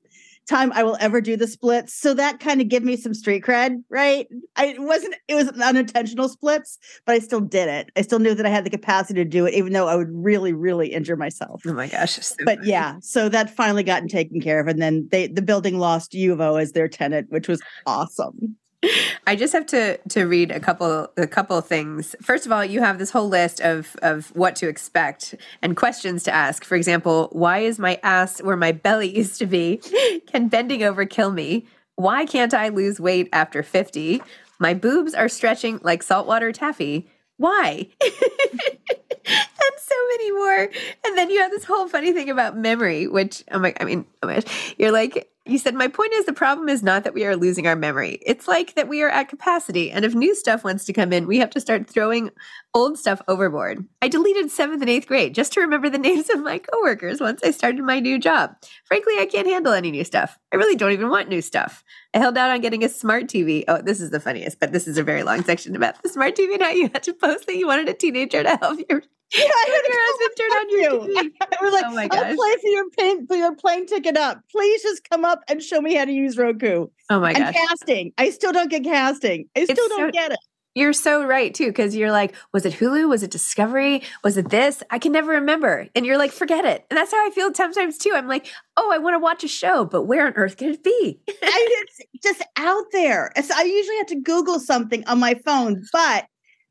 time 0.48 0.72
I 0.72 0.82
will 0.82 0.96
ever 1.00 1.20
do 1.20 1.36
the 1.36 1.46
splits. 1.46 1.94
So 1.94 2.14
that 2.14 2.40
kind 2.40 2.60
of 2.60 2.68
gave 2.68 2.82
me 2.82 2.96
some 2.96 3.14
street 3.14 3.44
cred, 3.44 3.82
right? 3.90 4.26
I 4.56 4.66
it 4.66 4.80
wasn't. 4.80 5.16
It 5.28 5.34
was 5.34 5.48
unintentional 5.48 6.28
splits, 6.28 6.78
but 7.04 7.14
I 7.14 7.18
still 7.18 7.40
did 7.40 7.68
it. 7.68 7.90
I 7.96 8.02
still 8.02 8.18
knew 8.18 8.34
that 8.34 8.46
I 8.46 8.50
had 8.50 8.64
the 8.64 8.70
capacity 8.70 9.22
to 9.22 9.28
do 9.28 9.46
it, 9.46 9.54
even 9.54 9.72
though 9.72 9.88
I 9.88 9.96
would 9.96 10.10
really, 10.12 10.52
really 10.52 10.88
injure 10.92 11.16
myself. 11.16 11.62
Oh 11.66 11.72
my 11.72 11.88
gosh. 11.88 12.12
so 12.12 12.34
But 12.44 12.58
funny. 12.58 12.70
yeah, 12.70 12.96
so 13.00 13.28
that 13.28 13.50
finally 13.50 13.82
gotten 13.82 14.08
taken 14.08 14.40
care 14.40 14.60
of, 14.60 14.68
and 14.68 14.80
then 14.80 15.08
they 15.10 15.26
the 15.26 15.42
building 15.42 15.78
lost 15.78 16.14
U 16.14 16.32
of 16.32 16.40
O 16.40 16.56
as 16.56 16.72
their 16.72 16.88
tenant, 16.88 17.30
which 17.30 17.48
was 17.48 17.60
awesome. 17.86 18.56
I 19.26 19.36
just 19.36 19.52
have 19.52 19.66
to 19.66 19.98
to 20.10 20.24
read 20.24 20.50
a 20.50 20.60
couple 20.60 21.10
a 21.16 21.26
couple 21.26 21.60
things. 21.60 22.14
First 22.22 22.46
of 22.46 22.52
all, 22.52 22.64
you 22.64 22.80
have 22.80 22.98
this 22.98 23.10
whole 23.10 23.28
list 23.28 23.60
of 23.60 23.96
of 24.02 24.34
what 24.36 24.56
to 24.56 24.68
expect 24.68 25.34
and 25.62 25.76
questions 25.76 26.22
to 26.24 26.34
ask. 26.34 26.64
For 26.64 26.76
example, 26.76 27.28
why 27.32 27.60
is 27.60 27.78
my 27.78 27.98
ass 28.02 28.42
where 28.42 28.56
my 28.56 28.72
belly 28.72 29.08
used 29.16 29.38
to 29.38 29.46
be? 29.46 29.80
Can 30.26 30.48
bending 30.48 30.82
over 30.82 31.04
kill 31.04 31.30
me? 31.30 31.66
Why 31.96 32.26
can't 32.26 32.52
I 32.52 32.68
lose 32.68 33.00
weight 33.00 33.28
after 33.32 33.62
50? 33.62 34.22
My 34.58 34.74
boobs 34.74 35.14
are 35.14 35.28
stretching 35.28 35.80
like 35.82 36.02
saltwater 36.02 36.52
taffy. 36.52 37.08
Why? 37.38 37.88
and 38.02 39.74
so 39.78 39.94
many 40.10 40.32
more. 40.32 40.70
And 41.04 41.18
then 41.18 41.30
you 41.30 41.40
have 41.40 41.50
this 41.50 41.64
whole 41.64 41.88
funny 41.88 42.12
thing 42.12 42.30
about 42.30 42.56
memory, 42.56 43.06
which 43.06 43.42
oh 43.50 43.56
I'm 43.56 43.62
like, 43.62 43.82
I 43.82 43.84
mean, 43.84 44.06
oh 44.22 44.26
my 44.26 44.34
gosh, 44.36 44.74
you're 44.78 44.92
like, 44.92 45.30
you 45.46 45.58
said, 45.58 45.74
my 45.74 45.88
point 45.88 46.12
is 46.14 46.26
the 46.26 46.32
problem 46.32 46.68
is 46.68 46.82
not 46.82 47.04
that 47.04 47.14
we 47.14 47.24
are 47.24 47.36
losing 47.36 47.66
our 47.66 47.76
memory. 47.76 48.18
It's 48.22 48.48
like 48.48 48.74
that 48.74 48.88
we 48.88 49.02
are 49.02 49.08
at 49.08 49.28
capacity. 49.28 49.90
And 49.90 50.04
if 50.04 50.14
new 50.14 50.34
stuff 50.34 50.64
wants 50.64 50.84
to 50.84 50.92
come 50.92 51.12
in, 51.12 51.26
we 51.26 51.38
have 51.38 51.50
to 51.50 51.60
start 51.60 51.88
throwing 51.88 52.30
old 52.74 52.98
stuff 52.98 53.22
overboard. 53.28 53.86
I 54.02 54.08
deleted 54.08 54.50
seventh 54.50 54.82
and 54.82 54.90
eighth 54.90 55.06
grade 55.06 55.34
just 55.34 55.52
to 55.52 55.60
remember 55.60 55.88
the 55.88 55.98
names 56.06 56.28
of 56.30 56.42
my 56.42 56.58
coworkers 56.58 57.20
once 57.20 57.42
I 57.44 57.52
started 57.52 57.82
my 57.82 58.00
new 58.00 58.18
job. 58.18 58.56
Frankly, 58.84 59.14
I 59.18 59.26
can't 59.26 59.46
handle 59.46 59.72
any 59.72 59.90
new 59.90 60.04
stuff. 60.04 60.38
I 60.52 60.56
really 60.56 60.76
don't 60.76 60.92
even 60.92 61.10
want 61.10 61.28
new 61.28 61.42
stuff. 61.42 61.84
I 62.12 62.18
held 62.18 62.36
out 62.36 62.50
on 62.50 62.60
getting 62.60 62.84
a 62.84 62.88
smart 62.88 63.24
TV. 63.24 63.64
Oh, 63.68 63.80
this 63.80 64.00
is 64.00 64.10
the 64.10 64.20
funniest, 64.20 64.58
but 64.58 64.72
this 64.72 64.88
is 64.88 64.98
a 64.98 65.02
very 65.02 65.22
long 65.22 65.44
section 65.44 65.76
about 65.76 66.02
the 66.02 66.08
smart 66.08 66.36
TV 66.36 66.54
and 66.54 66.62
how 66.62 66.70
you 66.70 66.90
had 66.92 67.02
to 67.04 67.14
post 67.14 67.46
that 67.46 67.56
you 67.56 67.66
wanted 67.66 67.88
a 67.88 67.94
teenager 67.94 68.42
to 68.42 68.56
help 68.56 68.80
your, 68.88 69.02
Yeah, 69.34 69.44
I 69.44 69.82
your 69.88 70.00
husband 70.06 70.30
turn 70.38 70.50
on 70.52 70.70
your 70.70 70.80
you. 71.12 71.30
TV. 71.30 71.56
I 71.60 71.64
was 71.64 71.72
like, 71.72 71.84
Oh 71.86 71.94
my 71.94 72.02
I'll 72.04 72.08
gosh. 72.08 72.36
play 72.36 72.54
for 72.62 72.68
your 72.68 72.90
plane, 72.90 73.26
for 73.26 73.36
your 73.36 73.54
plane 73.56 73.86
ticket 73.86 74.16
up. 74.16 74.40
Please 74.52 74.82
just 74.82 75.08
come 75.10 75.24
up 75.24 75.42
and 75.48 75.62
show 75.62 75.80
me 75.80 75.94
how 75.94 76.04
to 76.04 76.12
use 76.12 76.38
Roku. 76.38 76.86
Oh 77.10 77.20
my 77.20 77.30
and 77.32 77.38
gosh. 77.38 77.54
casting. 77.54 78.12
I 78.18 78.30
still 78.30 78.52
don't 78.52 78.70
get 78.70 78.84
casting. 78.84 79.48
I 79.56 79.64
still 79.64 79.88
don't 79.88 80.08
so- 80.08 80.10
get 80.12 80.32
it. 80.32 80.38
You're 80.76 80.92
so 80.92 81.24
right 81.24 81.54
too, 81.54 81.68
because 81.68 81.96
you're 81.96 82.12
like, 82.12 82.34
was 82.52 82.66
it 82.66 82.74
Hulu? 82.74 83.08
Was 83.08 83.22
it 83.22 83.30
Discovery? 83.30 84.02
Was 84.22 84.36
it 84.36 84.50
this? 84.50 84.82
I 84.90 84.98
can 84.98 85.10
never 85.10 85.32
remember. 85.32 85.88
And 85.94 86.04
you're 86.04 86.18
like, 86.18 86.32
forget 86.32 86.66
it. 86.66 86.84
And 86.90 86.98
that's 86.98 87.12
how 87.12 87.26
I 87.26 87.30
feel 87.30 87.54
sometimes 87.54 87.96
too. 87.96 88.12
I'm 88.14 88.28
like, 88.28 88.46
oh, 88.76 88.92
I 88.92 88.98
want 88.98 89.14
to 89.14 89.18
watch 89.18 89.42
a 89.42 89.48
show, 89.48 89.86
but 89.86 90.02
where 90.02 90.26
on 90.26 90.34
earth 90.34 90.58
can 90.58 90.68
it 90.68 90.84
be? 90.84 91.18
I, 91.28 91.32
it's 91.42 92.00
just 92.22 92.42
out 92.58 92.84
there. 92.92 93.32
It's, 93.36 93.50
I 93.50 93.62
usually 93.62 93.96
have 93.96 94.06
to 94.08 94.20
Google 94.20 94.60
something 94.60 95.02
on 95.06 95.18
my 95.18 95.32
phone, 95.46 95.82
but 95.94 96.26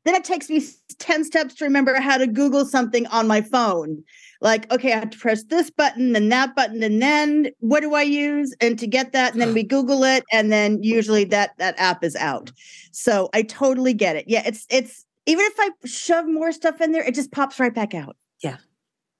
then 0.06 0.14
it 0.14 0.24
takes 0.24 0.48
me 0.48 0.62
10 0.98 1.24
steps 1.24 1.54
to 1.56 1.64
remember 1.64 2.00
how 2.00 2.16
to 2.16 2.26
Google 2.26 2.64
something 2.64 3.06
on 3.08 3.26
my 3.26 3.40
phone. 3.40 4.02
Like, 4.40 4.70
okay, 4.72 4.92
I 4.92 4.98
have 4.98 5.10
to 5.10 5.18
press 5.18 5.44
this 5.44 5.70
button 5.70 6.14
and 6.14 6.30
that 6.30 6.54
button, 6.54 6.82
and 6.82 7.00
then 7.00 7.48
what 7.60 7.80
do 7.80 7.94
I 7.94 8.02
use? 8.02 8.54
And 8.60 8.78
to 8.78 8.86
get 8.86 9.12
that, 9.12 9.32
and 9.32 9.40
then 9.40 9.54
we 9.54 9.62
Google 9.62 10.04
it, 10.04 10.24
and 10.30 10.52
then 10.52 10.82
usually 10.82 11.24
that 11.24 11.52
that 11.58 11.74
app 11.78 12.04
is 12.04 12.14
out. 12.16 12.52
So 12.92 13.30
I 13.32 13.42
totally 13.42 13.94
get 13.94 14.14
it. 14.16 14.26
Yeah, 14.28 14.42
it's 14.44 14.66
it's 14.68 15.06
even 15.24 15.44
if 15.46 15.54
I 15.58 15.70
shove 15.86 16.26
more 16.26 16.52
stuff 16.52 16.82
in 16.82 16.92
there, 16.92 17.02
it 17.02 17.14
just 17.14 17.32
pops 17.32 17.58
right 17.58 17.74
back 17.74 17.94
out. 17.94 18.16
Yeah, 18.42 18.58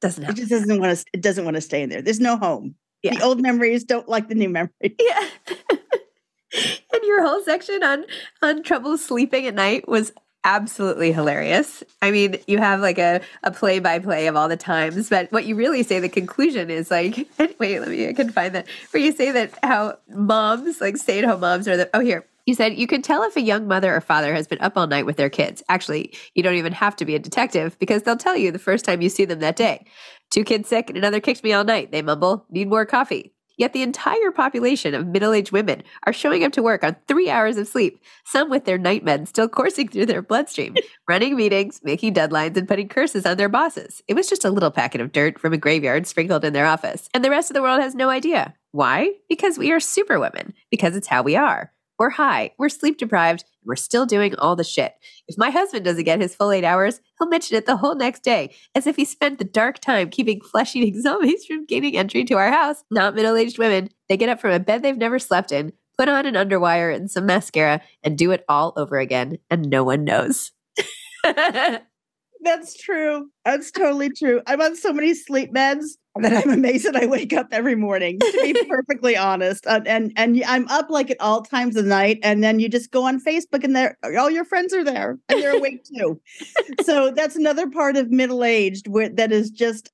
doesn't 0.03 0.23
It 0.23 0.37
just 0.37 0.51
doesn't 0.51 0.81
want 0.81 0.99
to. 0.99 1.05
It 1.15 1.23
doesn't 1.23 1.45
want 1.47 1.55
to 1.55 1.63
stay 1.63 1.83
in 1.83 1.89
there. 1.89 2.03
There's 2.03 2.21
no 2.21 2.37
home. 2.37 2.75
Yeah. 3.03 3.15
The 3.15 3.25
old 3.25 3.41
memories 3.41 3.85
don't 3.85 4.09
like 4.09 4.29
the 4.29 4.35
new 4.35 4.49
memories. 4.49 4.73
Yeah. 5.01 5.29
and 6.93 7.05
your 7.05 7.23
whole 7.23 7.43
section 7.43 7.83
on 7.83 8.05
on 8.43 8.63
trouble 8.63 8.99
sleeping 8.99 9.47
at 9.47 9.55
night 9.55 9.89
was 9.89 10.13
absolutely 10.47 11.13
hilarious. 11.13 11.83
I 12.01 12.13
mean, 12.13 12.39
you 12.47 12.59
have 12.59 12.81
like 12.81 12.99
a 12.99 13.21
a 13.43 13.51
play 13.51 13.81
by 13.81 13.99
play 13.99 14.29
of 14.29 14.37
all 14.37 14.49
the 14.49 14.57
times, 14.57 15.11
but 15.11 15.31
what 15.33 15.45
you 15.45 15.57
really 15.57 15.83
say 15.83 15.99
the 15.99 16.09
conclusion 16.09 16.71
is 16.71 16.91
like 16.91 17.29
wait, 17.59 17.81
let 17.81 17.89
me 17.89 18.09
I 18.09 18.15
can 18.15 18.31
find 18.31 18.55
that 18.55 18.67
where 18.93 19.03
you 19.03 19.13
say 19.13 19.33
that 19.33 19.53
how 19.63 19.99
moms, 20.09 20.81
like 20.81 20.97
stay 20.97 21.19
at 21.19 21.25
home 21.25 21.41
moms 21.41 21.69
are 21.69 21.77
the 21.77 21.91
oh 21.93 22.01
here. 22.01 22.25
You 22.47 22.55
said 22.55 22.79
you 22.79 22.87
can 22.87 23.03
tell 23.03 23.25
if 23.25 23.37
a 23.37 23.41
young 23.41 23.67
mother 23.67 23.95
or 23.95 24.01
father 24.01 24.33
has 24.33 24.47
been 24.47 24.61
up 24.61 24.77
all 24.77 24.87
night 24.87 25.05
with 25.05 25.17
their 25.17 25.29
kids. 25.29 25.65
Actually, 25.69 26.15
you 26.35 26.45
don't 26.45 26.55
even 26.55 26.73
have 26.73 26.95
to 26.97 27.05
be 27.05 27.17
a 27.17 27.19
detective 27.19 27.77
because 27.81 28.05
they'll 28.05 28.17
tell 28.17 28.37
you 28.37 28.53
the 28.53 28.59
first 28.61 28.85
time 28.85 29.03
you 29.03 29.09
see 29.09 29.25
them 29.25 29.41
that 29.41 29.57
day. 29.57 29.85
Two 30.31 30.45
kids 30.45 30.69
sick 30.69 30.89
and 30.89 30.97
another 30.97 31.21
kicked 31.21 31.43
me 31.43 31.53
all 31.53 31.65
night. 31.65 31.91
They 31.91 32.03
mumble, 32.03 32.47
need 32.51 32.69
more 32.69 32.87
coffee. 32.87 33.33
Yet 33.57 33.73
the 33.73 33.83
entire 33.83 34.31
population 34.31 34.95
of 34.95 35.07
middle 35.07 35.33
aged 35.33 35.53
women 35.53 35.83
are 36.05 36.13
showing 36.13 36.45
up 36.45 36.53
to 36.53 36.63
work 36.63 36.85
on 36.85 36.97
three 37.09 37.31
hours 37.31 37.57
of 37.57 37.67
sleep, 37.67 38.03
some 38.25 38.51
with 38.51 38.65
their 38.65 38.79
night 38.79 39.05
meds 39.05 39.29
still 39.29 39.49
coursing 39.49 39.89
through 39.89 40.07
their 40.07 40.23
bloodstream, 40.23 40.75
running 41.09 41.37
meetings, 41.37 41.81
making 41.83 42.15
deadlines, 42.15 42.57
and 42.57 42.69
putting 42.69 42.89
curses 42.89 43.25
on 43.25 43.37
their 43.37 43.49
bosses. 43.49 44.03
It 44.09 44.15
was 44.15 44.29
just 44.29 44.45
a 44.45 44.51
little 44.51 44.71
packet 44.71 45.01
of 45.01 45.13
dirt 45.13 45.39
from 45.39 45.53
a 45.53 45.59
graveyard 45.59 46.07
sprinkled 46.07 46.45
in 46.45 46.53
their 46.53 46.67
office. 46.67 47.09
And 47.15 47.25
the 47.25 47.31
rest 47.31 47.51
of 47.51 47.55
the 47.55 47.63
world 47.63 47.81
has 47.81 47.95
no 47.95 48.11
idea. 48.11 48.55
Why? 48.73 49.13
Because 49.29 49.57
we 49.57 49.73
are 49.73 49.81
superwomen, 49.81 50.53
because 50.71 50.95
it's 50.97 51.09
how 51.09 51.23
we 51.23 51.37
are. 51.37 51.73
We're 51.99 52.11
high, 52.11 52.53
we're 52.59 52.69
sleep 52.69 52.99
deprived, 52.99 53.45
and 53.63 53.69
we're 53.69 53.77
still 53.77 54.05
doing 54.05 54.35
all 54.37 54.55
the 54.55 54.65
shit. 54.65 54.95
If 55.29 55.39
my 55.39 55.51
husband 55.51 55.85
doesn't 55.85 56.05
get 56.05 56.21
his 56.21 56.35
full 56.35 56.53
eight 56.53 56.65
hours, 56.65 57.01
he'll 57.19 57.29
mention 57.29 57.57
it 57.57 57.65
the 57.65 57.77
whole 57.77 57.95
next 57.95 58.23
day, 58.23 58.55
as 58.75 58.87
if 58.87 58.97
he 58.97 59.05
spent 59.05 59.39
the 59.39 59.45
dark 59.45 59.79
time 59.79 60.11
keeping 60.11 60.41
flesh 60.41 60.77
eating 60.77 61.01
zombies 61.03 61.47
from 61.47 61.65
gaining 61.65 61.97
entry 61.97 62.25
to 62.25 62.35
our 62.35 62.51
house. 62.51 62.85
Not 62.91 63.15
middle 63.15 63.37
aged 63.37 63.59
women. 63.59 63.89
They 64.09 64.17
get 64.17 64.29
up 64.29 64.41
from 64.41 64.53
a 64.53 64.61
bed 64.61 64.83
they've 64.83 64.97
never 64.97 65.19
slept 65.19 65.53
in, 65.53 65.73
put 65.99 66.09
on 66.09 66.27
an 66.27 66.35
underwire 66.35 66.95
and 66.95 67.11
some 67.11 67.27
mascara, 67.27 67.81
and 68.03 68.19
do 68.19 68.31
it 68.31 68.45
all 68.49 68.75
over 68.77 68.99
again, 68.99 69.39
and 69.49 69.71
no 69.71 69.83
one 69.83 70.05
knows. 70.05 70.53
That's 72.43 72.77
true. 72.77 73.31
That's 73.45 73.71
totally 73.71 74.11
true. 74.11 74.43
I'm 74.47 74.61
on 74.61 74.77
so 74.77 74.93
many 74.93 75.15
sleep 75.15 75.53
meds 75.53 75.85
that 76.21 76.33
I'm 76.33 76.51
amazed 76.51 76.87
that 76.87 76.97
I 76.97 77.07
wake 77.07 77.33
up 77.33 77.49
every 77.53 77.75
morning. 77.75 78.19
To 78.19 78.41
be 78.43 78.55
perfectly 78.69 79.17
honest, 79.17 79.67
and, 79.67 79.87
and 79.87 80.13
and 80.17 80.43
I'm 80.45 80.69
up 80.69 80.91
like 80.91 81.11
at 81.11 81.21
all 81.21 81.43
times 81.43 81.77
of 81.77 81.85
the 81.85 81.91
night, 81.91 82.19
and 82.23 82.43
then 82.43 82.61
you 82.61 82.69
just 82.69 82.91
go 82.91 83.05
on 83.07 83.21
Facebook, 83.21 83.65
and 83.65 83.75
there 83.75 83.97
all 84.19 84.31
your 84.31 84.45
friends 84.45 84.73
are 84.75 84.85
there, 84.85 85.19
and 85.29 85.43
they're 85.43 85.57
awake 85.57 85.85
too. 85.97 86.21
so 86.83 87.11
that's 87.11 87.37
another 87.37 87.69
part 87.69 87.97
of 87.97 88.11
middle 88.11 88.45
aged 88.45 88.89
where 88.89 89.09
that 89.09 89.33
is 89.33 89.51
just 89.51 89.91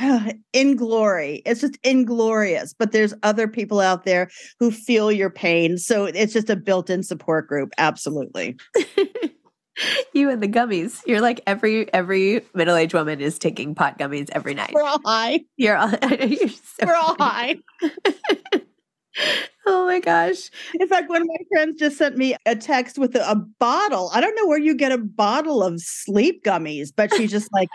uh, 0.00 0.32
in 0.52 0.76
glory. 0.76 1.42
It's 1.46 1.60
just 1.60 1.78
inglorious. 1.82 2.74
But 2.78 2.92
there's 2.92 3.14
other 3.22 3.48
people 3.48 3.80
out 3.80 4.04
there 4.04 4.30
who 4.58 4.70
feel 4.70 5.10
your 5.12 5.30
pain, 5.30 5.78
so 5.78 6.04
it's 6.04 6.32
just 6.32 6.50
a 6.50 6.56
built-in 6.56 7.02
support 7.02 7.48
group. 7.48 7.72
Absolutely. 7.78 8.56
you 10.12 10.30
and 10.30 10.42
the 10.42 10.48
gummies. 10.48 11.00
You're 11.06 11.20
like 11.20 11.40
every 11.46 11.92
every 11.92 12.42
middle 12.54 12.76
aged 12.76 12.94
woman 12.94 13.20
is 13.20 13.38
taking 13.38 13.74
pot 13.74 13.98
gummies 13.98 14.30
every 14.32 14.54
night. 14.54 14.72
We're 14.72 14.82
all 14.82 15.00
high. 15.04 15.40
You're 15.56 15.76
all 15.76 15.90
you're 16.10 16.48
so 16.48 16.86
We're 16.86 16.94
all 16.94 17.16
high. 17.18 17.56
oh 19.66 19.86
my 19.86 20.00
gosh. 20.00 20.50
In 20.78 20.88
fact, 20.88 21.08
one 21.08 21.22
of 21.22 21.28
my 21.28 21.44
friends 21.52 21.78
just 21.78 21.98
sent 21.98 22.16
me 22.16 22.36
a 22.46 22.56
text 22.56 22.98
with 22.98 23.14
a, 23.16 23.30
a 23.30 23.36
bottle. 23.36 24.10
I 24.12 24.20
don't 24.20 24.34
know 24.36 24.46
where 24.46 24.58
you 24.58 24.74
get 24.74 24.92
a 24.92 24.98
bottle 24.98 25.62
of 25.62 25.80
sleep 25.80 26.44
gummies, 26.44 26.90
but 26.94 27.14
she's 27.14 27.30
just 27.30 27.52
like, 27.52 27.68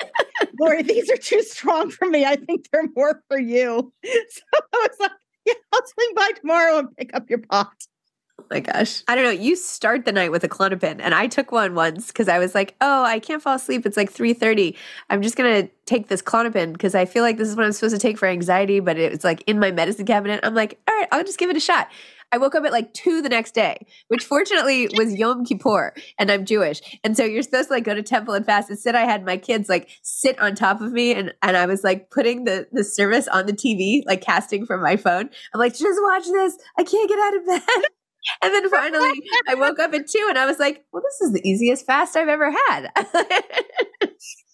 Laurie, 0.59 0.83
these 0.83 1.09
are 1.09 1.17
too 1.17 1.41
strong 1.43 1.89
for 1.89 2.07
me. 2.07 2.25
I 2.25 2.35
think 2.35 2.67
they're 2.71 2.87
more 2.95 3.21
for 3.27 3.39
you. 3.39 3.91
So 4.03 4.41
I 4.73 4.87
was 4.89 4.97
like, 4.99 5.11
yeah, 5.45 5.53
I'll 5.73 5.81
swing 5.85 6.09
by 6.15 6.29
tomorrow 6.39 6.77
and 6.79 6.95
pick 6.95 7.15
up 7.15 7.29
your 7.29 7.39
pot. 7.39 7.73
My 8.49 8.59
gosh. 8.59 9.03
I 9.07 9.15
don't 9.15 9.23
know. 9.23 9.29
You 9.31 9.55
start 9.55 10.05
the 10.05 10.11
night 10.11 10.31
with 10.31 10.43
a 10.43 10.49
Klonopin 10.49 10.99
and 10.99 11.13
I 11.13 11.27
took 11.27 11.51
one 11.51 11.75
once 11.75 12.07
because 12.07 12.27
I 12.27 12.39
was 12.39 12.55
like, 12.55 12.75
oh, 12.81 13.03
I 13.03 13.19
can't 13.19 13.41
fall 13.41 13.55
asleep. 13.55 13.85
It's 13.85 13.97
like 13.97 14.11
3.30. 14.11 14.75
I'm 15.09 15.21
just 15.21 15.35
to 15.37 15.69
take 15.85 16.07
this 16.07 16.21
Klonopin 16.21 16.73
because 16.73 16.95
I 16.95 17.05
feel 17.05 17.23
like 17.23 17.37
this 17.37 17.49
is 17.49 17.55
what 17.55 17.65
I'm 17.65 17.71
supposed 17.71 17.95
to 17.95 17.99
take 17.99 18.17
for 18.17 18.27
anxiety, 18.27 18.79
but 18.79 18.97
it's 18.97 19.23
like 19.23 19.43
in 19.47 19.59
my 19.59 19.71
medicine 19.71 20.05
cabinet. 20.05 20.39
I'm 20.43 20.55
like, 20.55 20.79
all 20.87 20.95
right, 20.95 21.07
I'll 21.11 21.23
just 21.23 21.37
give 21.37 21.49
it 21.49 21.57
a 21.57 21.61
shot. 21.61 21.89
I 22.31 22.37
woke 22.37 22.55
up 22.55 22.63
at 22.63 22.71
like 22.71 22.93
two 22.93 23.21
the 23.21 23.29
next 23.29 23.53
day, 23.53 23.85
which 24.07 24.23
fortunately 24.23 24.87
was 24.95 25.13
Yom 25.13 25.43
Kippur, 25.43 25.93
and 26.17 26.31
I'm 26.31 26.45
Jewish, 26.45 26.81
and 27.03 27.17
so 27.17 27.25
you're 27.25 27.43
supposed 27.43 27.67
to 27.67 27.73
like 27.73 27.83
go 27.83 27.93
to 27.93 28.01
temple 28.01 28.33
and 28.33 28.45
fast. 28.45 28.69
Instead, 28.69 28.95
I 28.95 29.01
had 29.01 29.25
my 29.25 29.35
kids 29.35 29.67
like 29.67 29.89
sit 30.01 30.39
on 30.39 30.55
top 30.55 30.79
of 30.79 30.93
me, 30.93 31.13
and 31.13 31.33
and 31.41 31.57
I 31.57 31.65
was 31.65 31.83
like 31.83 32.09
putting 32.09 32.45
the 32.45 32.67
the 32.71 32.85
service 32.85 33.27
on 33.27 33.47
the 33.47 33.53
TV, 33.53 34.03
like 34.05 34.21
casting 34.21 34.65
from 34.65 34.81
my 34.81 34.95
phone. 34.95 35.29
I'm 35.53 35.59
like, 35.59 35.75
just 35.75 36.01
watch 36.01 36.23
this. 36.23 36.57
I 36.77 36.83
can't 36.83 37.09
get 37.09 37.19
out 37.19 37.35
of 37.35 37.45
bed. 37.45 37.85
And 38.43 38.53
then 38.53 38.69
finally, 38.69 39.21
I 39.47 39.55
woke 39.55 39.79
up 39.79 39.93
at 39.93 40.07
two, 40.07 40.25
and 40.29 40.37
I 40.37 40.45
was 40.45 40.59
like, 40.59 40.85
"Well, 40.91 41.01
this 41.01 41.27
is 41.27 41.33
the 41.33 41.47
easiest 41.47 41.85
fast 41.85 42.15
I've 42.15 42.29
ever 42.29 42.51
had." 42.51 42.91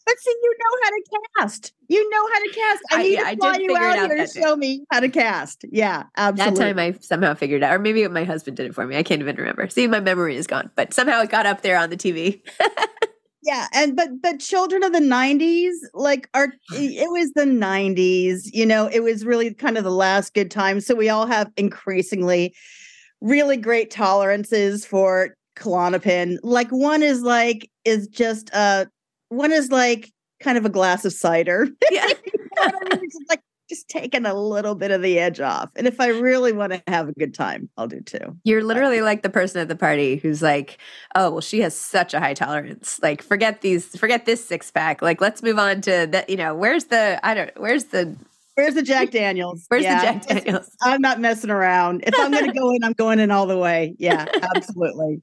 But 0.08 0.16
see, 0.20 0.34
you 0.42 0.56
know 0.58 0.80
how 0.84 0.90
to 0.90 1.04
cast. 1.38 1.74
You 1.90 2.10
know 2.10 2.28
how 2.34 2.40
to 2.40 2.50
cast. 2.54 2.84
I 2.92 2.96
I- 2.96 3.04
need 3.04 3.12
yeah, 3.12 3.32
to 3.32 3.36
fly 3.36 3.58
you 3.60 3.76
out 3.76 3.98
out 4.00 4.08
here 4.08 4.26
to 4.26 4.34
day. 4.34 4.42
show 4.42 4.56
me 4.56 4.86
how 4.90 5.02
to 5.02 5.10
cast. 5.10 5.66
Yeah, 5.70 6.04
that 6.16 6.56
time, 6.56 6.80
I 6.80 6.94
somehow 7.02 7.34
figured 7.34 7.62
out, 7.62 7.76
or 7.76 7.80
maybe 7.80 8.08
my 8.08 8.24
husband 8.24 8.56
did 8.56 8.68
it 8.68 8.74
for 8.74 8.88
me. 8.88 8.96
I 8.96 9.04
can't 9.04 9.20
even 9.20 9.36
remember. 9.36 9.68
See, 9.68 9.86
my 9.86 10.00
memory 10.00 10.38
is 10.38 10.48
gone, 10.48 10.72
but 10.76 10.94
somehow 10.94 11.22
it 11.24 11.30
got 11.30 11.46
up 11.46 11.62
there 11.62 11.78
on 11.78 11.90
the 11.90 11.98
TV. 11.98 12.42
yeah 13.44 13.68
and 13.74 13.96
but 13.96 14.10
but 14.22 14.40
children 14.40 14.84
of 14.84 14.92
the 14.92 15.00
90s 15.00 15.72
like 15.94 16.30
are 16.34 16.54
it 16.74 17.10
was 17.12 17.32
the 17.34 17.46
90s 17.46 18.50
you 18.52 18.66
know 18.66 18.88
it 18.92 19.02
was 19.02 19.26
really 19.26 19.54
kind 19.54 19.78
of 19.78 19.84
the 19.84 19.92
last 19.92 20.34
good 20.34 20.52
time 20.52 20.82
so 20.82 20.94
we 20.96 21.08
all 21.08 21.26
have 21.26 21.52
increasingly 21.56 22.54
really 23.22 23.58
great 23.58 23.92
tolerances 23.92 24.86
for 24.86 25.34
Klonopin. 25.58 26.38
like 26.44 26.70
one 26.70 27.02
is 27.02 27.22
like 27.22 27.70
is 27.84 28.08
just 28.08 28.50
uh 28.54 28.86
one 29.30 29.52
is 29.52 29.72
like 29.72 30.12
kind 30.40 30.58
of 30.58 30.66
a 30.66 30.70
glass 30.70 31.04
of 31.04 31.14
cider 31.14 31.68
yeah. 31.92 32.08
You 32.08 32.14
know 32.58 32.72
I 32.92 32.96
mean? 32.96 33.10
Just 33.10 33.30
like 33.30 33.42
just 33.70 33.90
taking 33.90 34.26
a 34.26 34.34
little 34.34 34.76
bit 34.76 34.92
of 34.92 35.02
the 35.02 35.20
edge 35.20 35.42
off 35.42 35.70
and 35.76 35.88
if 35.88 36.00
i 36.00 36.08
really 36.08 36.54
want 36.54 36.72
to 36.72 36.82
have 36.88 37.10
a 37.10 37.14
good 37.14 37.34
time 37.34 37.70
i'll 37.76 37.88
do 37.88 38.00
too 38.00 38.38
You're 38.46 38.64
literally 38.64 39.02
like 39.02 39.24
the 39.24 39.30
person 39.30 39.60
at 39.60 39.68
the 39.68 39.76
party 39.76 40.18
who's 40.18 40.42
like, 40.42 40.78
"Oh, 41.16 41.32
well, 41.32 41.42
she 41.42 41.60
has 41.62 41.76
such 41.76 42.14
a 42.14 42.20
high 42.22 42.34
tolerance. 42.34 42.98
Like, 43.04 43.22
forget 43.22 43.60
these, 43.62 43.98
forget 44.00 44.26
this 44.26 44.46
six 44.46 44.72
pack. 44.72 45.02
Like, 45.02 45.20
let's 45.20 45.44
move 45.44 45.60
on 45.60 45.82
to 45.82 46.08
that. 46.12 46.30
You 46.30 46.38
know, 46.38 46.56
where's 46.56 46.86
the? 46.86 47.20
I 47.24 47.34
don't. 47.34 47.52
Where's 47.60 47.86
the? 47.86 48.16
Where's 48.58 48.74
the 48.74 48.82
jack 48.82 49.12
daniels 49.12 49.66
Where's 49.70 49.84
Yeah, 49.84 50.00
the 50.00 50.06
Jack 50.06 50.44
Daniels? 50.44 50.70
I'm 50.82 51.02
not 51.02 51.20
messing 51.20 51.50
around. 51.52 52.04
If 52.06 52.14
I'm 52.18 52.32
going 52.32 52.46
to 52.46 52.52
go 52.52 52.72
in, 52.72 52.84
I'm 52.84 52.94
going 52.94 53.20
in 53.20 53.32
all 53.32 53.46
the 53.46 53.58
way. 53.58 53.96
Yeah, 54.00 54.26
absolutely. 54.56 55.22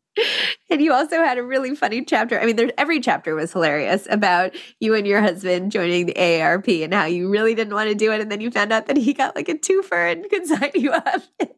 And 0.70 0.80
you 0.80 0.92
also 0.92 1.16
had 1.16 1.38
a 1.38 1.42
really 1.42 1.74
funny 1.74 2.04
chapter. 2.04 2.40
I 2.40 2.46
mean, 2.46 2.56
there's 2.56 2.70
every 2.78 3.00
chapter 3.00 3.34
was 3.34 3.52
hilarious 3.52 4.06
about 4.10 4.54
you 4.80 4.94
and 4.94 5.06
your 5.06 5.20
husband 5.20 5.72
joining 5.72 6.06
the 6.06 6.14
AARP 6.14 6.84
and 6.84 6.94
how 6.94 7.06
you 7.06 7.28
really 7.28 7.54
didn't 7.54 7.74
want 7.74 7.88
to 7.88 7.94
do 7.94 8.12
it, 8.12 8.20
and 8.20 8.30
then 8.30 8.40
you 8.40 8.50
found 8.50 8.72
out 8.72 8.86
that 8.86 8.96
he 8.96 9.12
got 9.12 9.34
like 9.34 9.48
a 9.48 9.54
twofer 9.54 10.12
and 10.12 10.28
could 10.30 10.46
sign 10.46 10.70
you 10.74 10.92
up. 10.92 11.22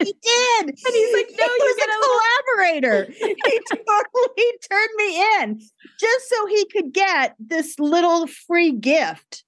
He 0.00 0.14
did. 0.22 0.66
And 0.66 0.76
he's 0.94 1.12
like, 1.12 1.26
"No, 1.36 1.44
he 1.44 1.60
was 1.60 1.76
a 1.82 2.62
collaborator. 2.62 3.12
he 3.18 3.60
totally 3.68 4.58
turned 4.70 4.90
me 4.96 5.42
in 5.42 5.58
just 5.98 6.28
so 6.28 6.46
he 6.46 6.64
could 6.66 6.92
get 6.92 7.34
this 7.40 7.80
little 7.80 8.28
free 8.28 8.70
gift 8.70 9.42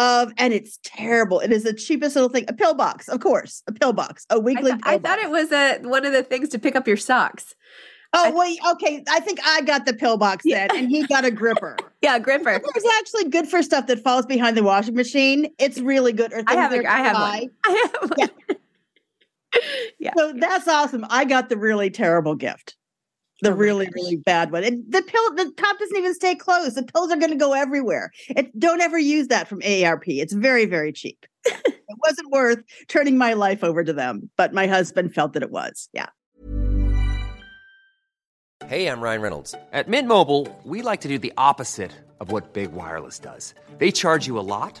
of, 0.00 0.32
and 0.38 0.52
it's 0.52 0.80
terrible. 0.82 1.38
It 1.40 1.52
is 1.52 1.62
the 1.64 1.74
cheapest 1.74 2.16
little 2.16 2.30
thing. 2.30 2.46
A 2.48 2.52
pill 2.52 2.74
box, 2.74 3.08
of 3.08 3.20
course, 3.20 3.62
a 3.68 3.72
pill 3.72 3.92
box, 3.92 4.26
a 4.30 4.34
I, 4.34 4.38
weekly. 4.38 4.72
th- 4.72 4.82
pill 4.82 4.94
I 4.94 4.98
thought 4.98 5.18
it 5.20 5.30
was 5.30 5.52
a, 5.52 5.78
one 5.82 6.04
of 6.04 6.12
the 6.12 6.22
things 6.24 6.48
to 6.50 6.58
pick 6.58 6.74
up 6.74 6.88
your 6.88 6.96
socks. 6.96 7.54
Oh 8.12 8.36
wait, 8.36 8.58
okay. 8.72 9.04
I 9.08 9.20
think 9.20 9.38
I 9.44 9.60
got 9.60 9.86
the 9.86 9.92
pill 9.94 10.16
box 10.16 10.44
Yeah. 10.44 10.66
then, 10.66 10.78
and 10.84 10.90
he 10.90 11.06
got 11.06 11.24
a 11.24 11.30
gripper. 11.30 11.76
Yeah, 12.02 12.18
gripper. 12.18 12.58
It's 12.64 12.98
actually 12.98 13.28
good 13.28 13.46
for 13.46 13.62
stuff 13.62 13.86
that 13.88 14.02
falls 14.02 14.24
behind 14.24 14.56
the 14.56 14.62
washing 14.62 14.94
machine. 14.94 15.50
It's 15.58 15.78
really 15.78 16.14
good. 16.14 16.32
Or 16.32 16.42
I 16.46 16.54
have, 16.54 16.72
a, 16.72 16.78
I 16.90 16.96
have 17.00 17.14
one. 17.14 17.50
I 17.66 17.90
have 17.92 18.10
one. 18.16 18.56
yeah. 19.98 20.12
So 20.16 20.32
that's 20.34 20.66
awesome. 20.66 21.04
I 21.10 21.26
got 21.26 21.50
the 21.50 21.58
really 21.58 21.90
terrible 21.90 22.34
gift. 22.36 22.76
The 23.42 23.50
Oh 23.50 23.54
really, 23.54 23.86
gosh. 23.86 23.94
really 23.94 24.16
bad 24.16 24.52
one. 24.52 24.64
And 24.64 24.84
the 24.88 25.02
pill, 25.02 25.34
the 25.34 25.50
top 25.56 25.78
doesn't 25.78 25.96
even 25.96 26.14
stay 26.14 26.34
closed. 26.34 26.76
The 26.76 26.82
pills 26.82 27.10
are 27.10 27.16
going 27.16 27.30
to 27.30 27.36
go 27.36 27.52
everywhere. 27.54 28.10
It, 28.28 28.58
don't 28.58 28.80
ever 28.80 28.98
use 28.98 29.28
that 29.28 29.48
from 29.48 29.60
AARP. 29.60 30.04
It's 30.08 30.32
very, 30.34 30.66
very 30.66 30.92
cheap. 30.92 31.24
it 31.46 31.74
wasn't 32.06 32.30
worth 32.30 32.58
turning 32.88 33.16
my 33.16 33.32
life 33.32 33.64
over 33.64 33.82
to 33.82 33.92
them, 33.92 34.30
but 34.36 34.52
my 34.52 34.66
husband 34.66 35.14
felt 35.14 35.32
that 35.34 35.42
it 35.42 35.50
was. 35.50 35.88
Yeah. 35.92 36.08
Hey, 38.66 38.86
I'm 38.86 39.00
Ryan 39.00 39.22
Reynolds. 39.22 39.54
At 39.72 39.88
Mint 39.88 40.06
Mobile, 40.06 40.46
we 40.64 40.82
like 40.82 41.00
to 41.00 41.08
do 41.08 41.18
the 41.18 41.32
opposite 41.36 41.92
of 42.20 42.30
what 42.30 42.52
Big 42.52 42.72
Wireless 42.72 43.18
does. 43.18 43.54
They 43.78 43.90
charge 43.90 44.26
you 44.26 44.38
a 44.38 44.44
lot, 44.44 44.80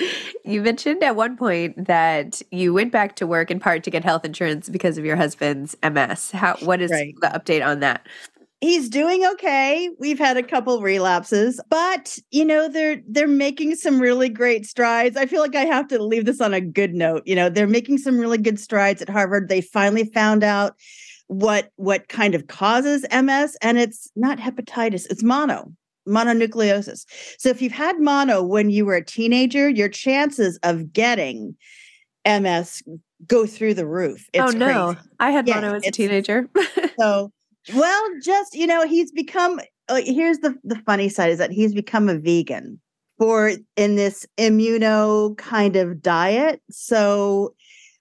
You 0.44 0.62
mentioned 0.62 1.02
at 1.02 1.16
one 1.16 1.36
point 1.36 1.86
that 1.86 2.40
you 2.50 2.72
went 2.72 2.92
back 2.92 3.14
to 3.16 3.26
work 3.26 3.50
in 3.50 3.60
part 3.60 3.84
to 3.84 3.90
get 3.90 4.04
health 4.04 4.24
insurance 4.24 4.68
because 4.68 4.98
of 4.98 5.04
your 5.04 5.16
husband's 5.16 5.76
MS. 5.82 6.30
How 6.30 6.56
what 6.60 6.80
is 6.80 6.90
Right. 6.90 7.14
the 7.20 7.28
update 7.28 7.64
on 7.64 7.80
that? 7.80 8.06
He's 8.60 8.88
doing 8.88 9.24
okay. 9.24 9.88
We've 9.98 10.18
had 10.18 10.36
a 10.36 10.42
couple 10.42 10.82
relapses, 10.82 11.60
but 11.70 12.18
you 12.30 12.44
know 12.44 12.68
they're 12.68 13.00
they're 13.08 13.28
making 13.28 13.76
some 13.76 14.00
really 14.00 14.28
great 14.28 14.66
strides. 14.66 15.16
I 15.16 15.26
feel 15.26 15.40
like 15.40 15.54
I 15.54 15.64
have 15.64 15.88
to 15.88 16.02
leave 16.02 16.24
this 16.24 16.40
on 16.40 16.52
a 16.52 16.60
good 16.60 16.94
note. 16.94 17.22
You 17.26 17.36
know, 17.36 17.48
they're 17.48 17.66
making 17.66 17.98
some 17.98 18.18
really 18.18 18.38
good 18.38 18.58
strides 18.58 19.00
at 19.02 19.08
Harvard. 19.08 19.48
They 19.48 19.60
finally 19.60 20.04
found 20.04 20.42
out 20.42 20.74
what 21.28 21.70
what 21.76 22.08
kind 22.08 22.34
of 22.34 22.48
causes 22.48 23.06
MS 23.12 23.56
and 23.62 23.78
it's 23.78 24.10
not 24.16 24.38
hepatitis, 24.38 25.06
it's 25.10 25.22
mono 25.22 25.72
mononucleosis. 26.08 27.04
So 27.38 27.48
if 27.48 27.62
you've 27.62 27.72
had 27.72 28.00
mono 28.00 28.42
when 28.42 28.70
you 28.70 28.84
were 28.84 28.96
a 28.96 29.04
teenager, 29.04 29.68
your 29.68 29.88
chances 29.88 30.58
of 30.62 30.92
getting 30.92 31.56
MS 32.26 32.82
go 33.26 33.46
through 33.46 33.74
the 33.74 33.86
roof. 33.86 34.28
It's 34.32 34.54
oh 34.54 34.56
no. 34.56 34.86
crazy. 34.94 35.08
I 35.18 35.30
had 35.30 35.48
Yeah, 35.48 35.60
mono 35.60 35.74
as 35.74 35.86
a 35.86 35.90
teenager. 35.90 36.48
So, 36.98 37.32
well, 37.72 38.08
just 38.22 38.54
you 38.54 38.66
know, 38.66 38.86
he's 38.86 39.10
become. 39.10 39.58
Uh, 39.88 40.02
here's 40.04 40.38
the 40.38 40.54
the 40.64 40.76
funny 40.84 41.08
side 41.08 41.30
is 41.30 41.38
that 41.38 41.50
he's 41.50 41.72
become 41.72 42.10
a 42.10 42.18
vegan 42.18 42.78
for 43.18 43.52
in 43.76 43.96
this 43.96 44.26
immuno 44.36 45.36
kind 45.38 45.76
of 45.76 46.02
diet. 46.02 46.60
So 46.70 47.54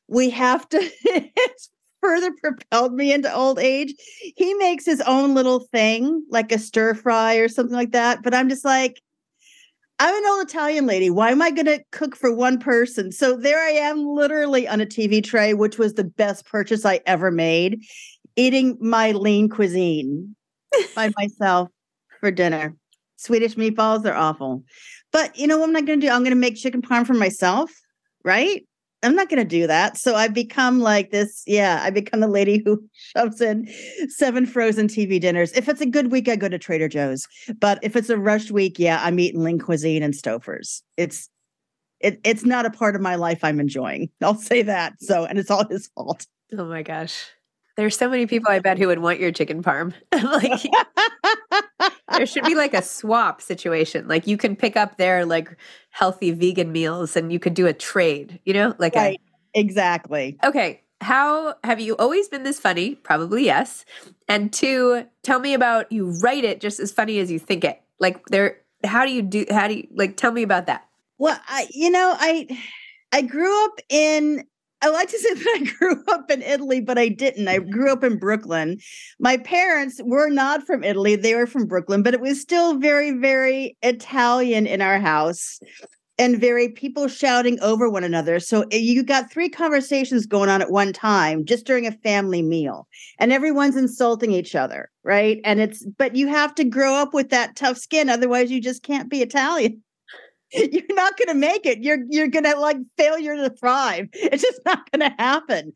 we 0.08 0.30
have 0.32 0.68
to. 0.70 0.78
it's 1.04 1.70
further 2.02 2.32
propelled 2.42 2.94
me 2.94 3.14
into 3.14 3.34
old 3.34 3.60
age. 3.60 3.94
He 4.36 4.54
makes 4.56 4.86
his 4.86 5.02
own 5.02 5.34
little 5.34 5.60
thing, 5.72 6.24
like 6.30 6.52
a 6.52 6.60
stir 6.60 6.94
fry 6.94 7.36
or 7.36 7.48
something 7.48 7.76
like 7.76 7.92
that. 7.92 8.24
But 8.24 8.34
I'm 8.34 8.50
just 8.50 8.66
like. 8.66 9.02
I'm 10.02 10.16
an 10.16 10.30
old 10.32 10.48
Italian 10.48 10.88
lady. 10.88 11.10
Why 11.10 11.30
am 11.30 11.42
I 11.42 11.52
going 11.52 11.66
to 11.66 11.84
cook 11.92 12.16
for 12.16 12.34
one 12.34 12.58
person? 12.58 13.12
So 13.12 13.36
there 13.36 13.60
I 13.60 13.72
am, 13.72 14.08
literally 14.08 14.66
on 14.66 14.80
a 14.80 14.86
TV 14.86 15.22
tray, 15.22 15.54
which 15.54 15.78
was 15.78 15.96
the 15.96 16.06
best 16.06 16.46
purchase 16.46 16.86
I 16.86 17.02
ever 17.06 17.32
made 17.32 17.82
eating 18.40 18.78
my 18.80 19.12
lean 19.12 19.50
cuisine 19.50 20.36
by 20.96 21.12
myself 21.18 21.70
for 22.20 22.32
dinner. 22.32 22.76
Swedish 23.18 23.56
meatballs, 23.56 24.02
they're 24.02 24.16
awful. 24.16 24.64
But 25.12 25.38
you 25.38 25.46
know 25.46 25.58
what 25.58 25.66
I'm 25.66 25.74
not 25.74 25.86
going 25.86 26.00
to 26.00 26.08
do? 26.08 26.12
I'm 26.12 26.22
going 26.22 26.32
to 26.32 26.40
make 26.40 26.56
chicken 26.56 26.82
parm 26.82 27.06
for 27.06 27.14
myself, 27.14 27.70
right? 28.24 28.66
I'm 29.02 29.16
not 29.16 29.30
going 29.30 29.42
to 29.42 29.46
do 29.46 29.66
that. 29.68 29.98
So 29.98 30.16
I 30.16 30.28
become 30.28 30.80
like 30.80 31.12
this. 31.12 31.44
Yeah, 31.48 31.80
I 31.82 31.90
become 31.90 32.20
the 32.20 32.28
lady 32.28 32.62
who 32.64 32.84
shoves 32.94 33.40
in 33.40 33.68
seven 34.10 34.46
frozen 34.46 34.88
TV 34.88 35.20
dinners. 35.20 35.52
If 35.54 35.70
it's 35.70 35.82
a 35.82 35.86
good 35.86 36.12
week, 36.12 36.28
I 36.28 36.36
go 36.36 36.50
to 36.50 36.60
Trader 36.60 36.90
Joe's. 36.90 37.28
But 37.60 37.80
if 37.82 37.96
it's 37.96 38.10
a 38.10 38.18
rushed 38.18 38.52
week, 38.52 38.78
yeah, 38.78 39.00
I'm 39.02 39.20
eating 39.20 39.42
lean 39.42 39.60
cuisine 39.60 40.04
and 40.04 40.14
Stouffer's. 40.14 40.84
It's 40.98 41.30
it, 42.00 42.20
it's 42.24 42.46
not 42.46 42.66
a 42.66 42.70
part 42.70 42.96
of 42.96 43.02
my 43.02 43.16
life 43.16 43.44
I'm 43.44 43.60
enjoying. 43.60 44.10
I'll 44.22 44.36
say 44.36 44.62
that. 44.64 44.94
So, 45.02 45.26
and 45.26 45.38
it's 45.38 45.52
all 45.52 45.68
his 45.68 45.88
fault. 45.96 46.26
oh 46.58 46.66
my 46.66 46.82
gosh. 46.82 47.26
There's 47.80 47.98
so 47.98 48.10
many 48.10 48.26
people 48.26 48.52
I 48.52 48.60
bet 48.60 48.78
who 48.78 48.88
would 48.88 49.00
want 49.00 49.22
your 49.22 49.32
chicken 49.32 49.64
parm. 49.64 49.94
like 50.14 50.62
there 52.12 52.26
should 52.26 52.44
be 52.44 52.54
like 52.54 52.74
a 52.74 52.82
swap 52.82 53.42
situation. 53.42 54.06
Like 54.06 54.28
you 54.28 54.36
can 54.36 54.58
pick 54.58 54.76
up 54.76 54.98
their 54.98 55.26
like 55.26 55.56
healthy 55.92 56.32
vegan 56.32 56.74
meals 56.74 57.16
and 57.16 57.32
you 57.32 57.40
could 57.40 57.54
do 57.54 57.68
a 57.68 57.74
trade, 57.74 58.38
you 58.44 58.54
know? 58.54 58.76
Like 58.80 58.96
right. 58.96 59.22
Exactly. 59.54 60.38
Okay. 60.44 60.82
How 61.00 61.56
have 61.64 61.80
you 61.80 61.96
always 61.96 62.28
been 62.28 62.44
this 62.44 62.60
funny? 62.60 62.96
Probably 62.96 63.46
yes. 63.46 63.86
And 64.28 64.52
two, 64.52 65.06
tell 65.24 65.40
me 65.40 65.54
about 65.54 65.90
you 65.90 66.12
write 66.22 66.44
it 66.44 66.60
just 66.60 66.82
as 66.82 66.92
funny 66.92 67.20
as 67.20 67.32
you 67.32 67.40
think 67.40 67.64
it. 67.64 67.82
Like 67.98 68.26
there 68.26 68.58
how 68.84 69.06
do 69.06 69.14
you 69.14 69.22
do 69.22 69.46
how 69.50 69.70
do 69.70 69.76
you 69.76 69.88
like 69.96 70.18
tell 70.18 70.34
me 70.34 70.44
about 70.44 70.66
that? 70.66 70.86
Well, 71.18 71.40
I 71.48 71.68
you 71.72 71.92
know, 71.92 72.14
I 72.20 72.46
I 73.14 73.22
grew 73.22 73.64
up 73.64 73.80
in 73.88 74.44
I 74.82 74.90
like 74.90 75.10
to 75.10 75.20
say 75.20 75.34
that 75.36 75.60
I 75.62 75.78
grew 75.78 76.04
up 76.08 76.32
in 76.32 76.42
Italy, 76.42 76.82
but 76.82 76.98
I 76.98 77.10
didn't. 77.10 77.48
I 77.48 77.60
grew 77.60 77.92
up 77.92 78.04
in 78.04 78.18
Brooklyn. 78.18 78.78
My 79.20 79.38
parents 79.38 80.00
were 80.04 80.30
not 80.30 80.66
from 80.66 80.84
Italy, 80.84 81.16
they 81.16 81.36
were 81.36 81.48
from 81.48 81.66
Brooklyn, 81.66 82.04
but 82.04 82.14
it 82.14 82.22
was 82.22 82.42
still 82.42 82.78
very, 82.78 83.12
very 83.12 83.78
Italian 83.82 84.68
in 84.68 84.82
our 84.82 85.00
house 85.00 85.60
and 86.18 86.40
very 86.40 86.68
people 86.68 87.08
shouting 87.08 87.58
over 87.62 87.90
one 87.90 88.04
another. 88.04 88.42
So 88.42 88.64
eh, 88.72 88.78
you 88.78 89.04
got 89.04 89.32
three 89.32 89.48
conversations 89.48 90.26
going 90.26 90.50
on 90.50 90.62
at 90.62 90.70
one 90.70 90.92
time 90.92 91.46
just 91.46 91.66
during 91.66 91.88
a 91.88 91.94
family 91.94 92.42
meal, 92.42 92.88
and 93.20 93.32
everyone's 93.32 93.78
insulting 93.78 94.32
each 94.32 94.54
other, 94.54 94.90
right? 95.04 95.40
And 95.46 95.62
it's, 95.62 95.86
but 95.98 96.16
you 96.16 96.28
have 96.28 96.54
to 96.56 96.66
grow 96.66 96.94
up 96.94 97.14
with 97.14 97.30
that 97.30 97.56
tough 97.56 97.78
skin, 97.78 98.10
otherwise, 98.10 98.52
you 98.52 98.60
just 98.60 98.84
can't 98.84 99.10
be 99.10 99.22
Italian 99.22 99.82
you're 100.54 100.84
not 100.92 101.18
going 101.18 101.28
to 101.28 101.36
make 101.36 101.66
it. 101.66 101.80
You're 101.80 102.00
you're 102.10 102.28
going 102.28 102.46
to 102.46 102.60
like 102.60 102.78
failure 102.98 103.36
to 103.36 103.50
thrive. 103.50 104.10
It's 104.32 104.44
just 104.44 104.62
not 104.66 104.90
going 104.92 105.10
to 105.10 105.16
happen. 105.18 105.74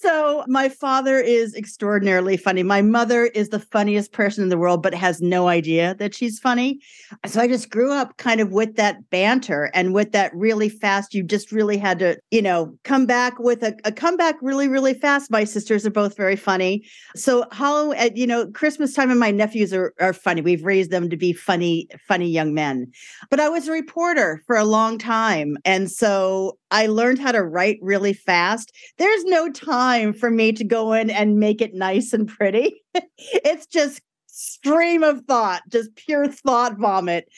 So 0.00 0.44
my 0.46 0.68
father 0.68 1.18
is 1.18 1.54
extraordinarily 1.54 2.36
funny. 2.36 2.62
My 2.62 2.82
mother 2.82 3.26
is 3.26 3.48
the 3.48 3.58
funniest 3.58 4.12
person 4.12 4.42
in 4.42 4.50
the 4.50 4.58
world, 4.58 4.82
but 4.82 4.92
has 4.92 5.22
no 5.22 5.48
idea 5.48 5.94
that 5.94 6.14
she's 6.14 6.38
funny. 6.38 6.80
So 7.26 7.40
I 7.40 7.48
just 7.48 7.70
grew 7.70 7.92
up 7.92 8.18
kind 8.18 8.40
of 8.40 8.52
with 8.52 8.76
that 8.76 9.08
banter 9.08 9.70
and 9.72 9.94
with 9.94 10.12
that 10.12 10.34
really 10.34 10.68
fast. 10.68 11.14
You 11.14 11.22
just 11.22 11.50
really 11.50 11.78
had 11.78 11.98
to, 12.00 12.18
you 12.30 12.42
know, 12.42 12.76
come 12.84 13.06
back 13.06 13.38
with 13.38 13.62
a, 13.62 13.74
a 13.84 13.92
comeback 13.92 14.36
really, 14.42 14.68
really 14.68 14.92
fast. 14.92 15.30
My 15.30 15.44
sisters 15.44 15.86
are 15.86 15.90
both 15.90 16.14
very 16.16 16.36
funny. 16.36 16.84
So 17.16 17.46
Halloween, 17.52 18.14
you 18.14 18.26
know, 18.26 18.46
Christmas 18.48 18.92
time 18.92 19.10
and 19.10 19.20
my 19.20 19.30
nephews 19.30 19.72
are, 19.72 19.94
are 19.98 20.12
funny. 20.12 20.42
We've 20.42 20.64
raised 20.64 20.90
them 20.90 21.08
to 21.08 21.16
be 21.16 21.32
funny, 21.32 21.88
funny 22.06 22.28
young 22.28 22.52
men. 22.52 22.92
But 23.30 23.40
I 23.40 23.48
was 23.48 23.66
a 23.66 23.72
reporter 23.72 24.13
for 24.46 24.56
a 24.56 24.64
long 24.64 24.98
time. 24.98 25.56
And 25.64 25.90
so 25.90 26.58
I 26.70 26.86
learned 26.86 27.18
how 27.18 27.32
to 27.32 27.42
write 27.42 27.78
really 27.82 28.12
fast. 28.12 28.72
There's 28.98 29.24
no 29.24 29.50
time 29.50 30.12
for 30.12 30.30
me 30.30 30.52
to 30.52 30.64
go 30.64 30.92
in 30.92 31.10
and 31.10 31.38
make 31.38 31.60
it 31.60 31.74
nice 31.74 32.12
and 32.12 32.28
pretty. 32.28 32.82
it's 33.18 33.66
just 33.66 34.00
stream 34.26 35.04
of 35.04 35.20
thought, 35.26 35.62
just 35.68 35.94
pure 35.94 36.26
thought 36.26 36.76
vomit 36.78 37.28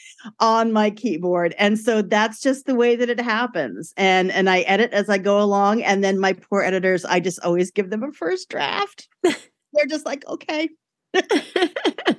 on 0.41 0.73
my 0.73 0.91
keyboard. 0.91 1.55
And 1.59 1.79
so 1.79 2.01
that's 2.01 2.41
just 2.41 2.65
the 2.67 2.75
way 2.75 2.97
that 2.97 3.11
it 3.11 3.21
happens. 3.21 3.93
And 3.97 4.31
and 4.33 4.49
I 4.49 4.61
edit 4.61 4.93
as 4.93 5.09
I 5.11 5.19
go 5.19 5.41
along. 5.41 5.83
And 5.83 6.03
then 6.03 6.19
my 6.19 6.33
poor 6.33 6.63
editors, 6.63 7.05
I 7.05 7.21
just 7.21 7.39
always 7.45 7.71
give 7.71 7.91
them 7.91 8.03
a 8.03 8.13
first 8.13 8.49
draft. 8.49 9.09
They're 9.23 9.87
just 9.89 10.07
like, 10.07 10.27
okay. 10.27 10.71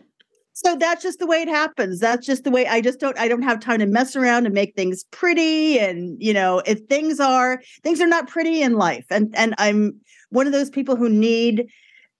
so 0.65 0.76
that's 0.76 1.04
just 1.04 1.20
the 1.20 1.28
way 1.28 1.43
it 1.43 1.48
happens. 1.48 2.00
That's 2.00 2.26
just 2.26 2.43
the 2.43 2.50
way 2.50 2.65
i 2.65 2.82
just 2.82 3.00
don't 3.00 3.17
i 3.20 3.28
don't 3.28 3.43
have 3.43 3.60
time 3.60 3.78
to 3.78 3.86
mess 3.86 4.15
around 4.15 4.48
and 4.48 4.56
make 4.56 4.76
things 4.76 5.04
pretty 5.12 5.78
and 5.78 6.17
you 6.20 6.34
know 6.34 6.63
if 6.65 6.80
things 6.89 7.20
are 7.20 7.62
things 7.84 8.02
are 8.02 8.08
not 8.08 8.28
pretty 8.28 8.63
in 8.63 8.74
life. 8.74 9.06
And 9.12 9.36
and 9.36 9.54
i'm 9.60 9.93
one 10.30 10.48
of 10.48 10.54
those 10.54 10.72
people 10.72 10.96
who 10.96 11.10
need 11.10 11.67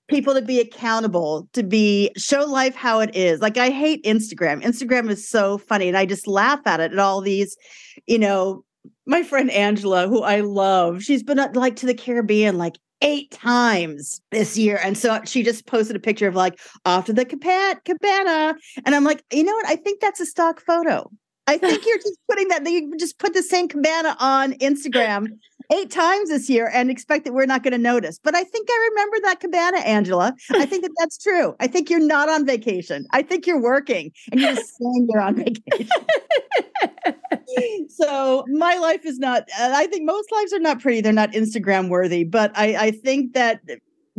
people 0.08 0.36
to 0.36 0.42
be 0.44 0.60
accountable 0.60 1.50
to 1.54 1.64
be 1.64 2.12
show 2.16 2.46
life 2.46 2.76
how 2.76 3.00
it 3.00 3.16
is. 3.16 3.42
Like 3.42 3.58
i 3.58 3.72
hate 3.72 4.04
instagram. 4.04 4.62
Instagram 4.64 5.10
is 5.10 5.28
so 5.28 5.58
funny 5.58 5.88
and 5.88 5.98
i 5.98 6.06
just 6.06 6.28
laugh 6.28 6.60
at 6.68 6.80
it 6.80 6.92
and 6.92 7.00
all 7.00 7.22
these 7.22 7.58
you 8.06 8.20
know 8.20 8.64
my 9.08 9.24
friend 9.24 9.50
angela 9.50 10.08
who 10.08 10.22
i 10.22 10.42
love 10.42 11.02
she's 11.02 11.24
been 11.24 11.40
like 11.54 11.76
to 11.76 11.88
the 11.88 11.94
caribbean 11.96 12.58
like 12.58 12.76
eight 13.02 13.32
times 13.32 14.22
this 14.32 14.58
year. 14.58 14.80
And 14.84 14.98
so 14.98 15.20
she 15.26 15.44
just 15.44 15.66
posted 15.66 15.96
a 15.96 16.00
picture 16.00 16.28
of 16.28 16.36
like 16.36 16.60
off 16.86 17.06
to 17.06 17.14
the 17.14 17.26
cabana. 17.26 18.56
And 18.86 18.96
I'm 18.96 19.04
like, 19.04 19.24
you 19.32 19.44
know 19.44 19.54
what? 19.54 19.68
I 19.68 19.76
think 19.76 20.02
that's 20.02 20.20
a 20.20 20.26
stock 20.26 20.62
photo. 20.62 21.10
I 21.50 21.58
think 21.58 21.86
you're 21.86 21.98
just 21.98 22.20
putting 22.30 22.50
that, 22.50 22.70
you 22.70 22.92
just 22.98 23.20
put 23.20 23.34
the 23.34 23.42
same 23.42 23.70
cabana 23.70 24.18
on 24.20 24.54
Instagram 24.56 25.30
eight 25.72 25.90
times 25.92 26.30
this 26.30 26.50
year 26.50 26.70
and 26.74 26.90
expect 26.90 27.26
that 27.26 27.34
we're 27.34 27.46
not 27.46 27.64
going 27.64 27.72
to 27.72 27.78
notice. 27.78 28.20
But 28.22 28.36
I 28.36 28.44
think 28.44 28.68
I 28.70 28.90
remember 28.92 29.18
that 29.24 29.40
cabana, 29.40 29.78
Angela. 29.80 30.34
I 30.52 30.66
think 30.66 30.84
that 30.84 30.92
that's 30.98 31.18
true. 31.18 31.56
I 31.60 31.68
think 31.68 31.90
you're 31.90 32.00
not 32.00 32.30
on 32.30 32.46
vacation. 32.46 33.06
I 33.12 33.22
think 33.22 33.48
you're 33.48 33.62
working 33.62 34.12
and 34.32 34.42
you're 34.42 34.56
just 34.56 34.78
saying 34.78 35.08
you're 35.10 35.22
on 35.22 35.36
vacation. 35.36 35.90
so 37.98 38.46
my 38.48 38.78
life 38.78 39.06
is 39.06 39.18
not, 39.18 39.44
uh, 39.60 39.72
I 39.74 39.88
think 39.88 40.06
most 40.06 40.32
lives 40.32 40.54
are 40.54 40.60
not 40.60 40.80
pretty. 40.80 41.02
They're 41.02 41.14
not 41.14 41.32
Instagram 41.32 41.90
worthy, 41.90 42.24
but 42.24 42.52
I, 42.56 42.76
I 42.76 42.92
think 42.92 43.34
that 43.34 43.62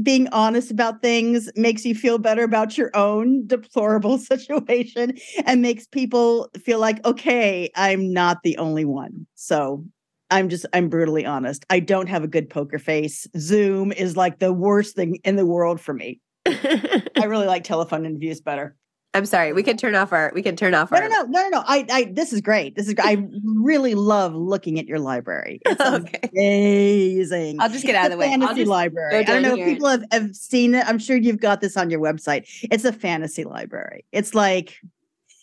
being 0.03 0.29
honest 0.29 0.71
about 0.71 1.01
things 1.01 1.49
makes 1.57 1.85
you 1.85 1.95
feel 1.95 2.19
better 2.19 2.43
about 2.43 2.77
your 2.77 2.91
own 2.95 3.47
deplorable 3.47 4.19
situation 4.19 5.17
and 5.45 5.63
makes 5.63 5.87
people 5.87 6.49
feel 6.63 6.81
like, 6.81 7.05
okay, 7.05 7.71
I'm 7.77 8.13
not 8.13 8.43
the 8.43 8.57
only 8.59 8.85
one. 8.85 9.27
So 9.35 9.85
I'm 10.31 10.49
just, 10.49 10.67
I'm 10.73 10.89
brutally 10.89 11.25
honest. 11.25 11.65
I 11.71 11.81
don't 11.81 12.09
have 12.09 12.25
a 12.25 12.29
good 12.29 12.51
poker 12.51 12.79
face. 12.79 13.27
Zoom 13.37 13.93
is 13.93 14.17
like 14.17 14.41
the 14.41 14.53
worst 14.53 14.97
thing 14.97 15.17
in 15.25 15.37
the 15.37 15.47
world 15.47 15.81
for 15.81 15.95
me. 15.95 16.21
I 16.47 17.25
really 17.27 17.47
like 17.47 17.65
telephone 17.65 18.05
interviews 18.05 18.41
better. 18.41 18.77
I'm 19.15 19.25
sorry. 19.25 19.53
We 19.53 19.63
can 19.63 19.77
turn 19.77 19.95
off 19.95 20.13
our. 20.13 20.31
We 20.35 20.43
can 20.43 20.55
turn 20.55 20.75
off 20.75 20.91
No, 20.93 20.99
our. 20.99 21.09
no, 21.09 21.23
no, 21.23 21.23
no, 21.23 21.43
no, 21.45 21.49
no. 21.49 21.65
I, 21.67 21.87
I, 21.91 22.05
this 22.13 22.33
is 22.33 22.41
great. 22.43 22.77
This 22.77 22.89
is, 22.89 22.95
I 22.99 23.27
really 23.45 23.95
love 23.95 24.35
looking 24.35 24.79
at 24.79 24.87
your 24.87 24.99
library. 24.99 25.61
It's 25.67 25.81
Okay. 25.81 26.29
amazing. 26.33 27.61
I'll 27.61 27.71
just 27.71 27.85
get 27.85 27.95
out 27.95 28.07
of 28.07 28.13
the 28.13 28.19
way. 28.19 28.29
Fantasy 28.29 28.65
library. 28.65 29.17
I 29.17 29.23
don't 29.23 29.43
know 29.43 29.55
if 29.57 29.65
people 29.67 29.89
have, 29.89 30.05
have 30.13 30.37
seen 30.37 30.75
it. 30.75 30.87
I'm 30.87 30.99
sure 30.99 31.17
you've 31.17 31.41
got 31.41 31.61
this 31.61 31.77
on 31.77 31.89
your 31.91 32.01
website. 32.01 32.47
It's 32.71 32.85
a 32.85 32.93
fantasy 32.93 33.45
library. 33.45 34.05
It's 34.13 34.35
like 34.35 34.77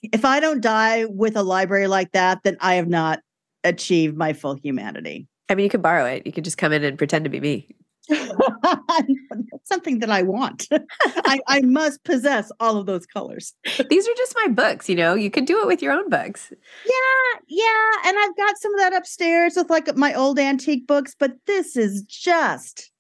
if 0.03 0.23
I 0.25 0.39
don't 0.39 0.61
die 0.61 1.05
with 1.05 1.35
a 1.35 1.43
library 1.43 1.87
like 1.87 2.11
that, 2.11 2.43
then 2.43 2.57
I 2.59 2.75
have 2.75 2.87
not 2.87 3.19
achieved 3.63 4.15
my 4.15 4.33
full 4.33 4.53
humanity. 4.55 5.27
I 5.49 5.55
mean, 5.55 5.63
you 5.63 5.69
could 5.69 5.81
borrow 5.81 6.05
it. 6.05 6.25
You 6.25 6.31
could 6.31 6.43
just 6.43 6.57
come 6.59 6.71
in 6.71 6.83
and 6.83 6.97
pretend 6.97 7.25
to 7.25 7.29
be 7.29 7.39
me. 7.39 7.67
Something 9.63 9.99
that 9.99 10.09
I 10.09 10.21
want. 10.21 10.67
I, 11.01 11.39
I 11.47 11.61
must 11.61 12.03
possess 12.03 12.51
all 12.59 12.77
of 12.77 12.85
those 12.85 13.05
colors. 13.05 13.53
These 13.89 14.07
are 14.07 14.13
just 14.17 14.35
my 14.35 14.47
books. 14.51 14.89
You 14.89 14.95
know, 14.95 15.15
you 15.15 15.31
could 15.31 15.45
do 15.45 15.61
it 15.61 15.67
with 15.67 15.81
your 15.81 15.93
own 15.93 16.09
books. 16.09 16.51
Yeah, 16.85 17.39
yeah. 17.47 17.91
And 18.05 18.17
I've 18.17 18.37
got 18.37 18.57
some 18.57 18.73
of 18.73 18.79
that 18.79 18.95
upstairs 18.95 19.55
with 19.55 19.69
like 19.69 19.95
my 19.95 20.13
old 20.13 20.39
antique 20.39 20.87
books, 20.87 21.15
but 21.17 21.33
this 21.47 21.75
is 21.75 22.03
just 22.03 22.91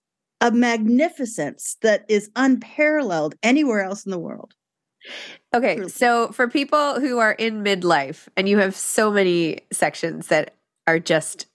a 0.41 0.51
magnificence 0.51 1.77
that 1.81 2.05
is 2.07 2.29
unparalleled 2.35 3.35
anywhere 3.41 3.81
else 3.83 4.05
in 4.05 4.11
the 4.11 4.19
world. 4.19 4.53
Okay, 5.53 5.87
so 5.87 6.31
for 6.31 6.47
people 6.47 6.99
who 6.99 7.19
are 7.19 7.33
in 7.33 7.63
midlife 7.63 8.27
and 8.35 8.49
you 8.49 8.57
have 8.57 8.75
so 8.75 9.11
many 9.11 9.59
sections 9.71 10.27
that 10.27 10.55
are 10.87 10.99
just, 10.99 11.45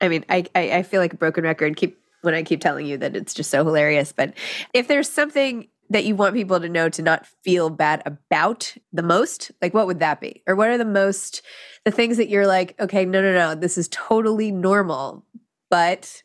I 0.00 0.08
mean, 0.08 0.24
I, 0.28 0.46
I, 0.54 0.72
I 0.78 0.82
feel 0.82 1.00
like 1.00 1.12
a 1.12 1.16
broken 1.16 1.44
record. 1.44 1.76
Keep 1.76 1.99
when 2.22 2.34
I 2.34 2.42
keep 2.42 2.60
telling 2.60 2.86
you 2.86 2.98
that 2.98 3.16
it's 3.16 3.34
just 3.34 3.50
so 3.50 3.64
hilarious. 3.64 4.12
But 4.12 4.34
if 4.74 4.88
there's 4.88 5.08
something 5.10 5.68
that 5.90 6.04
you 6.04 6.14
want 6.14 6.34
people 6.34 6.60
to 6.60 6.68
know 6.68 6.88
to 6.88 7.02
not 7.02 7.26
feel 7.44 7.68
bad 7.70 8.02
about 8.06 8.74
the 8.92 9.02
most, 9.02 9.50
like 9.60 9.74
what 9.74 9.86
would 9.86 9.98
that 10.00 10.20
be? 10.20 10.42
Or 10.46 10.54
what 10.54 10.68
are 10.68 10.78
the 10.78 10.84
most 10.84 11.42
the 11.84 11.90
things 11.90 12.16
that 12.18 12.28
you're 12.28 12.46
like, 12.46 12.78
okay, 12.80 13.04
no, 13.04 13.22
no, 13.22 13.32
no, 13.32 13.54
this 13.54 13.78
is 13.78 13.88
totally 13.88 14.52
normal, 14.52 15.24
but 15.70 16.22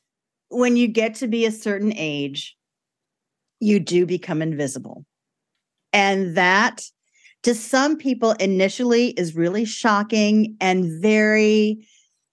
When 0.49 0.77
you 0.77 0.87
get 0.87 1.15
to 1.15 1.27
be 1.27 1.45
a 1.45 1.51
certain 1.51 1.93
age, 1.95 2.55
you 3.59 3.79
do 3.79 4.05
become 4.05 4.41
invisible. 4.41 5.05
And 5.93 6.37
that 6.37 6.83
to 7.43 7.55
some 7.55 7.97
people 7.97 8.33
initially 8.33 9.09
is 9.11 9.35
really 9.35 9.65
shocking 9.65 10.57
and 10.61 11.01
very 11.01 11.87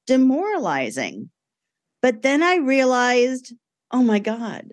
demoralizing. 0.06 1.30
But 2.02 2.22
then 2.22 2.42
I 2.42 2.56
realized, 2.56 3.54
oh 3.92 4.02
my 4.02 4.18
God, 4.18 4.72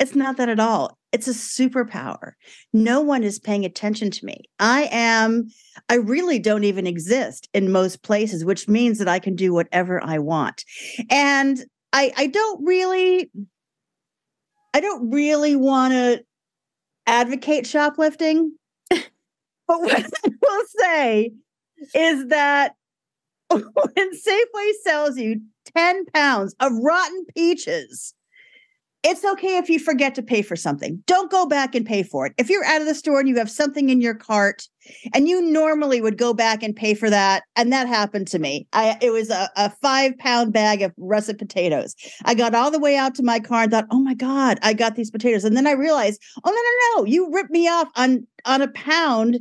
it's 0.00 0.16
not 0.16 0.36
that 0.38 0.48
at 0.48 0.58
all. 0.58 0.98
It's 1.12 1.28
a 1.28 1.32
superpower. 1.32 2.32
No 2.72 3.00
one 3.00 3.22
is 3.22 3.38
paying 3.38 3.64
attention 3.64 4.10
to 4.10 4.24
me. 4.24 4.44
I 4.58 4.88
am, 4.90 5.48
I 5.88 5.96
really 5.96 6.38
don't 6.38 6.64
even 6.64 6.86
exist 6.86 7.48
in 7.54 7.72
most 7.72 8.02
places, 8.02 8.44
which 8.44 8.68
means 8.68 8.98
that 8.98 9.08
I 9.08 9.18
can 9.18 9.36
do 9.36 9.52
whatever 9.52 10.02
I 10.02 10.18
want. 10.18 10.64
And 11.10 11.64
I, 11.92 12.12
I 12.16 12.26
don't 12.28 12.64
really, 12.64 13.30
I 14.72 14.80
don't 14.80 15.10
really 15.10 15.56
want 15.56 15.92
to 15.92 16.24
advocate 17.06 17.66
shoplifting. 17.66 18.56
but 18.90 19.00
what 19.66 20.04
I 20.24 20.30
will 20.42 20.64
say 20.78 21.32
is 21.94 22.28
that 22.28 22.74
when 23.94 24.10
Safeway 24.12 24.72
sells 24.84 25.18
you 25.18 25.40
10 25.76 26.06
pounds 26.06 26.54
of 26.60 26.72
rotten 26.82 27.26
peaches, 27.36 28.14
it's 29.02 29.24
okay 29.24 29.56
if 29.56 29.70
you 29.70 29.78
forget 29.78 30.14
to 30.14 30.22
pay 30.22 30.42
for 30.42 30.56
something. 30.56 31.02
Don't 31.06 31.30
go 31.30 31.46
back 31.46 31.74
and 31.74 31.86
pay 31.86 32.02
for 32.02 32.26
it. 32.26 32.34
If 32.36 32.50
you're 32.50 32.64
out 32.64 32.82
of 32.82 32.86
the 32.86 32.94
store 32.94 33.18
and 33.18 33.28
you 33.28 33.36
have 33.36 33.50
something 33.50 33.88
in 33.88 34.02
your 34.02 34.14
cart 34.14 34.68
and 35.14 35.26
you 35.26 35.40
normally 35.40 36.02
would 36.02 36.18
go 36.18 36.34
back 36.34 36.62
and 36.62 36.76
pay 36.76 36.92
for 36.92 37.08
that, 37.08 37.44
and 37.56 37.72
that 37.72 37.88
happened 37.88 38.28
to 38.28 38.38
me. 38.38 38.66
I 38.74 38.98
it 39.00 39.10
was 39.10 39.30
a, 39.30 39.48
a 39.56 39.70
five 39.70 40.18
pound 40.18 40.52
bag 40.52 40.82
of 40.82 40.92
russet 40.98 41.38
potatoes. 41.38 41.94
I 42.24 42.34
got 42.34 42.54
all 42.54 42.70
the 42.70 42.78
way 42.78 42.96
out 42.96 43.14
to 43.14 43.22
my 43.22 43.40
car 43.40 43.62
and 43.62 43.72
thought, 43.72 43.86
oh 43.90 44.00
my 44.00 44.14
God, 44.14 44.58
I 44.62 44.74
got 44.74 44.96
these 44.96 45.10
potatoes. 45.10 45.44
And 45.44 45.56
then 45.56 45.66
I 45.66 45.72
realized, 45.72 46.20
oh 46.44 46.50
no, 46.50 46.52
no, 46.52 47.02
no, 47.02 47.06
you 47.06 47.32
ripped 47.32 47.50
me 47.50 47.68
off 47.68 47.88
on 47.96 48.26
on 48.44 48.60
a 48.60 48.68
pound 48.68 49.40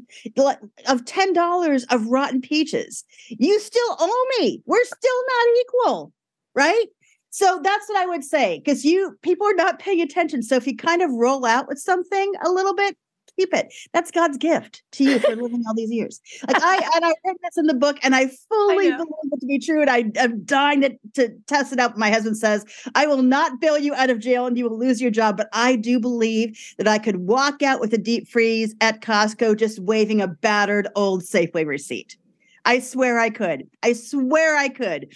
of 0.88 1.06
ten 1.06 1.34
dollars 1.34 1.84
of 1.86 2.08
rotten 2.08 2.39
peaches. 2.39 3.04
You 3.28 3.60
still 3.60 3.95
owe 4.00 4.28
me. 4.39 4.62
We're 4.65 4.86
still 4.86 5.24
not 5.28 5.58
equal, 5.60 6.13
right? 6.56 6.86
So 7.32 7.60
that's 7.63 7.88
what 7.88 7.98
I 7.98 8.06
would 8.08 8.24
say 8.24 8.60
because 8.63 8.84
you 8.84 9.18
people 9.22 9.48
are 9.48 9.54
not 9.54 9.80
paying 9.80 10.02
attention. 10.02 10.42
So 10.42 10.56
if 10.56 10.65
you 10.65 10.76
kind 10.76 11.02
of 11.02 11.12
roll 11.12 11.46
out 11.46 11.68
with 11.68 11.80
something 11.80 12.34
a 12.44 12.50
little 12.50 12.74
bit, 12.74 12.98
keep 13.39 13.54
it. 13.54 13.74
That's 13.94 14.12
God's 14.12 14.38
gift 14.38 14.84
to 14.94 15.04
you 15.04 15.20
for 15.20 15.36
living 15.36 15.63
all 15.68 15.74
these 15.76 15.92
years. 15.92 16.20
Like 16.48 16.62
I 16.62 16.76
and 16.96 17.06
I 17.06 17.13
read 17.26 17.38
this 17.44 17.58
in 17.58 17.68
the 17.68 17.74
book, 17.74 17.98
and 18.04 18.15
I 18.15 18.30
fully 18.50 18.89
know. 18.89 18.98
believe 18.98 19.34
it 19.34 19.39
to 19.39 19.46
be 19.46 19.60
true. 19.60 19.82
And 19.82 19.89
I 19.89 20.12
am 20.15 20.44
dying 20.44 20.82
to, 20.82 20.98
to 21.15 21.30
test 21.48 21.74
it 21.74 21.80
out. 21.80 21.98
My 21.98 22.10
husband 22.10 22.38
says 22.38 22.65
I 22.96 23.08
will 23.08 23.22
not 23.22 23.60
bail 23.62 23.78
you 23.78 23.94
out 23.94 24.10
of 24.10 24.20
jail, 24.20 24.46
and 24.46 24.58
you 24.58 24.70
will 24.70 24.78
lose 24.78 25.02
your 25.02 25.12
job. 25.12 25.38
But 25.38 25.50
I 25.54 25.76
do 25.76 26.00
believe 26.00 26.60
that 26.78 26.88
I 26.88 26.98
could 26.98 27.18
walk 27.18 27.62
out 27.63 27.80
with 27.80 27.94
a 27.94 27.98
deep 27.98 28.28
freeze 28.28 28.76
at 28.82 29.02
Costco, 29.02 29.58
just 29.58 29.80
waving 29.80 30.22
a 30.22 30.28
battered 30.28 30.88
old 30.96 31.24
Safeway 31.24 31.65
receipt. 31.65 32.18
I 32.65 32.80
swear 32.80 33.20
I 33.20 33.30
could. 33.30 33.68
I 33.84 33.94
swear 33.94 34.56
I 34.58 34.70
could. 34.70 35.13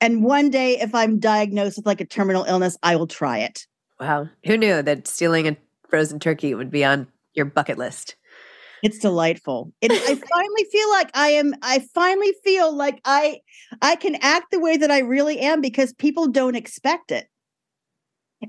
And 0.00 0.22
one 0.22 0.50
day, 0.50 0.78
if 0.78 0.94
I'm 0.94 1.18
diagnosed 1.18 1.78
with 1.78 1.86
like 1.86 2.00
a 2.00 2.04
terminal 2.04 2.44
illness, 2.44 2.76
I 2.82 2.96
will 2.96 3.06
try 3.06 3.38
it. 3.38 3.66
wow, 3.98 4.28
who 4.44 4.56
knew 4.56 4.82
that 4.82 5.08
stealing 5.08 5.48
a 5.48 5.56
frozen 5.88 6.20
turkey 6.20 6.54
would 6.54 6.70
be 6.70 6.84
on 6.84 7.06
your 7.34 7.46
bucket 7.46 7.78
list? 7.78 8.16
It's 8.82 8.98
delightful. 8.98 9.72
It, 9.80 9.90
I 9.92 9.96
finally 10.34 10.64
feel 10.70 10.90
like 10.90 11.10
I 11.14 11.28
am. 11.28 11.54
I 11.62 11.80
finally 11.94 12.34
feel 12.44 12.74
like 12.74 13.00
I 13.04 13.40
I 13.82 13.96
can 13.96 14.16
act 14.16 14.50
the 14.50 14.60
way 14.60 14.76
that 14.76 14.90
I 14.90 15.00
really 15.00 15.40
am 15.40 15.60
because 15.60 15.92
people 15.94 16.28
don't 16.28 16.56
expect 16.56 17.10
it. 17.10 17.26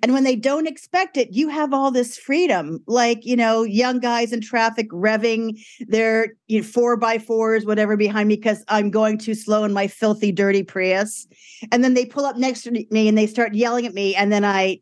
And 0.04 0.14
when 0.14 0.26
they 0.26 0.36
don't 0.36 0.68
expect 0.68 1.16
it, 1.16 1.30
you 1.32 1.48
have 1.48 1.74
all 1.74 1.92
this 1.92 2.18
freedom, 2.18 2.80
like 2.88 3.26
you 3.26 3.36
know, 3.36 3.64
young 3.64 4.00
guys 4.00 4.34
in 4.34 4.42
traffic 4.42 4.90
revving 4.92 5.60
their 5.88 6.34
you 6.48 6.60
know, 6.60 6.68
four 6.68 6.98
by 6.98 7.18
fours, 7.18 7.66
whatever, 7.66 7.96
behind 7.96 8.28
me 8.28 8.36
because 8.36 8.64
I'm 8.68 8.92
going 8.92 9.18
too 9.18 9.34
slow 9.34 9.64
in 9.64 9.72
my 9.74 9.88
filthy, 9.88 10.32
dirty 10.32 10.64
Prius. 10.64 11.28
And 11.72 11.84
then 11.84 11.94
they 11.94 12.06
pull 12.06 12.26
up 12.26 12.36
next 12.36 12.64
to 12.64 12.72
me 12.72 13.08
and 13.08 13.18
they 13.18 13.28
start 13.28 13.56
yelling 13.56 13.86
at 13.86 13.94
me, 13.94 14.14
and 14.16 14.32
then 14.32 14.44
I 14.44 14.82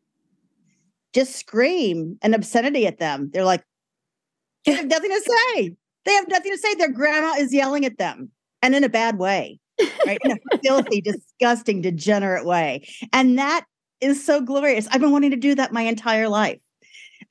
just 1.13 1.35
scream 1.35 2.17
an 2.21 2.33
obscenity 2.33 2.85
at 2.87 2.99
them. 2.99 3.29
They're 3.31 3.45
like, 3.45 3.63
they 4.65 4.73
have 4.73 4.87
nothing 4.87 5.11
to 5.11 5.21
say. 5.21 5.75
They 6.05 6.13
have 6.13 6.27
nothing 6.27 6.51
to 6.51 6.57
say. 6.57 6.73
Their 6.75 6.91
grandma 6.91 7.35
is 7.37 7.53
yelling 7.53 7.85
at 7.85 7.97
them 7.97 8.31
and 8.61 8.75
in 8.75 8.83
a 8.83 8.89
bad 8.89 9.17
way, 9.17 9.59
right? 10.05 10.19
In 10.23 10.31
a 10.31 10.57
filthy, 10.63 11.01
disgusting, 11.01 11.81
degenerate 11.81 12.45
way. 12.45 12.87
And 13.13 13.37
that 13.37 13.65
is 14.09 14.25
so 14.25 14.41
glorious. 14.41 14.87
I've 14.91 15.01
been 15.01 15.11
wanting 15.11 15.31
to 15.31 15.37
do 15.37 15.55
that 15.55 15.73
my 15.73 15.81
entire 15.81 16.29
life. 16.29 16.59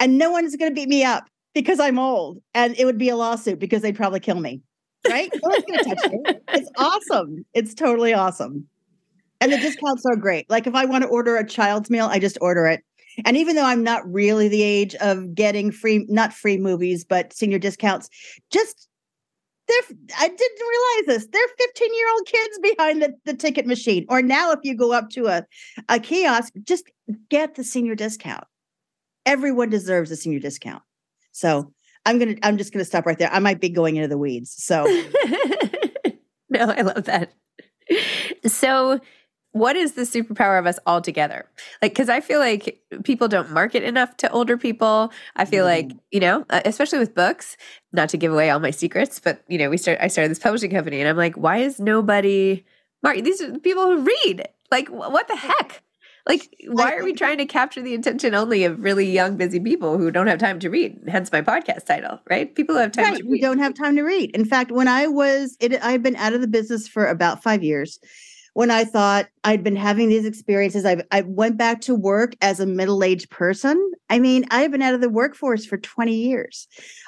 And 0.00 0.18
no 0.18 0.30
one's 0.30 0.56
going 0.56 0.70
to 0.70 0.74
beat 0.74 0.88
me 0.88 1.04
up 1.04 1.28
because 1.54 1.78
I'm 1.78 1.98
old. 1.98 2.40
And 2.54 2.74
it 2.78 2.84
would 2.84 2.98
be 2.98 3.08
a 3.08 3.16
lawsuit 3.16 3.58
because 3.58 3.82
they'd 3.82 3.96
probably 3.96 4.20
kill 4.20 4.40
me, 4.40 4.60
right? 5.08 5.30
No 5.32 5.50
one's 5.50 5.64
going 5.64 5.78
to 5.78 5.84
touch 5.84 6.12
me. 6.12 6.22
It's 6.48 6.70
awesome. 6.76 7.44
It's 7.54 7.74
totally 7.74 8.12
awesome. 8.12 8.66
And 9.40 9.52
the 9.52 9.58
discounts 9.58 10.04
are 10.06 10.16
great. 10.16 10.48
Like 10.48 10.66
if 10.66 10.74
I 10.74 10.84
want 10.84 11.02
to 11.02 11.08
order 11.08 11.36
a 11.36 11.46
child's 11.46 11.90
meal, 11.90 12.06
I 12.06 12.18
just 12.18 12.38
order 12.40 12.66
it. 12.66 12.82
And 13.24 13.36
even 13.36 13.54
though 13.54 13.64
I'm 13.64 13.84
not 13.84 14.10
really 14.10 14.48
the 14.48 14.62
age 14.62 14.94
of 14.96 15.34
getting 15.34 15.70
free, 15.70 16.04
not 16.08 16.32
free 16.32 16.56
movies, 16.56 17.04
but 17.04 17.32
senior 17.32 17.58
discounts, 17.58 18.08
just 18.50 18.88
they're, 19.66 19.96
I 20.18 20.28
didn't 20.28 20.68
realize 20.68 21.06
this. 21.06 21.28
They're 21.32 21.48
15 21.58 21.94
year 21.94 22.06
old 22.12 22.26
kids 22.26 22.58
behind 22.62 23.02
the, 23.02 23.14
the 23.24 23.34
ticket 23.34 23.66
machine. 23.66 24.04
Or 24.08 24.22
now, 24.22 24.52
if 24.52 24.60
you 24.62 24.76
go 24.76 24.92
up 24.92 25.10
to 25.10 25.26
a, 25.26 25.44
a 25.88 25.98
kiosk, 25.98 26.52
just 26.64 26.84
get 27.30 27.54
the 27.54 27.64
senior 27.64 27.94
discount. 27.94 28.44
Everyone 29.26 29.70
deserves 29.70 30.10
a 30.10 30.16
senior 30.16 30.40
discount. 30.40 30.82
So 31.32 31.72
I'm 32.04 32.18
going 32.18 32.36
to, 32.36 32.46
I'm 32.46 32.58
just 32.58 32.72
going 32.72 32.82
to 32.82 32.84
stop 32.84 33.06
right 33.06 33.18
there. 33.18 33.32
I 33.32 33.38
might 33.38 33.60
be 33.60 33.70
going 33.70 33.96
into 33.96 34.08
the 34.08 34.18
weeds. 34.18 34.54
So 34.56 34.84
no, 36.50 36.70
I 36.70 36.82
love 36.82 37.04
that. 37.04 37.32
So, 38.46 39.00
what 39.54 39.76
is 39.76 39.92
the 39.92 40.02
superpower 40.02 40.58
of 40.58 40.66
us 40.66 40.80
all 40.84 41.00
together? 41.00 41.48
Like, 41.80 41.92
because 41.92 42.08
I 42.08 42.20
feel 42.20 42.40
like 42.40 42.82
people 43.04 43.28
don't 43.28 43.52
market 43.52 43.84
enough 43.84 44.16
to 44.16 44.30
older 44.32 44.58
people. 44.58 45.12
I 45.36 45.44
feel 45.44 45.64
like, 45.64 45.92
you 46.10 46.18
know, 46.18 46.44
uh, 46.50 46.60
especially 46.64 46.98
with 46.98 47.14
books, 47.14 47.56
not 47.92 48.08
to 48.08 48.16
give 48.16 48.32
away 48.32 48.50
all 48.50 48.58
my 48.58 48.72
secrets, 48.72 49.20
but, 49.20 49.44
you 49.46 49.56
know, 49.56 49.70
we 49.70 49.76
start, 49.76 49.98
I 50.00 50.08
started 50.08 50.32
this 50.32 50.40
publishing 50.40 50.72
company 50.72 50.98
and 50.98 51.08
I'm 51.08 51.16
like, 51.16 51.36
why 51.36 51.58
is 51.58 51.78
nobody, 51.78 52.64
market? 53.00 53.24
These 53.24 53.40
are 53.42 53.52
the 53.52 53.60
people 53.60 53.84
who 53.84 54.00
read. 54.00 54.48
Like, 54.72 54.88
wh- 54.88 55.12
what 55.12 55.28
the 55.28 55.36
heck? 55.36 55.82
Like, 56.26 56.52
why 56.66 56.94
are 56.94 57.04
we 57.04 57.12
trying 57.12 57.38
to 57.38 57.46
capture 57.46 57.80
the 57.80 57.94
attention 57.94 58.34
only 58.34 58.64
of 58.64 58.80
really 58.80 59.08
young, 59.08 59.36
busy 59.36 59.60
people 59.60 59.98
who 59.98 60.10
don't 60.10 60.26
have 60.26 60.40
time 60.40 60.58
to 60.60 60.68
read? 60.68 60.98
Hence 61.06 61.30
my 61.30 61.42
podcast 61.42 61.84
title, 61.84 62.18
right? 62.28 62.52
People 62.52 62.74
who 62.74 62.80
have 62.80 62.90
time 62.90 63.04
right. 63.04 63.18
to 63.18 63.22
read. 63.22 63.30
We 63.30 63.40
don't 63.40 63.60
have 63.60 63.74
time 63.74 63.94
to 63.94 64.02
read. 64.02 64.34
In 64.34 64.46
fact, 64.46 64.72
when 64.72 64.88
I 64.88 65.06
was, 65.06 65.56
it, 65.60 65.80
I've 65.80 66.02
been 66.02 66.16
out 66.16 66.32
of 66.32 66.40
the 66.40 66.48
business 66.48 66.88
for 66.88 67.06
about 67.06 67.42
five 67.42 67.62
years. 67.62 68.00
When 68.54 68.70
I 68.70 68.84
thought 68.84 69.26
I'd 69.42 69.62
been 69.62 69.76
having 69.76 70.08
these 70.08 70.24
experiences, 70.24 70.84
I, 70.84 71.02
I 71.10 71.22
went 71.22 71.56
back 71.56 71.80
to 71.82 71.94
work 71.94 72.34
as 72.40 72.60
a 72.60 72.66
middle 72.66 73.02
aged 73.04 73.30
person. 73.30 73.92
I 74.08 74.18
mean, 74.18 74.44
I've 74.50 74.70
been 74.70 74.82
out 74.82 74.94
of 74.94 75.00
the 75.00 75.08
workforce 75.08 75.66
for 75.66 75.76
20 75.76 76.14
years. 76.14 76.66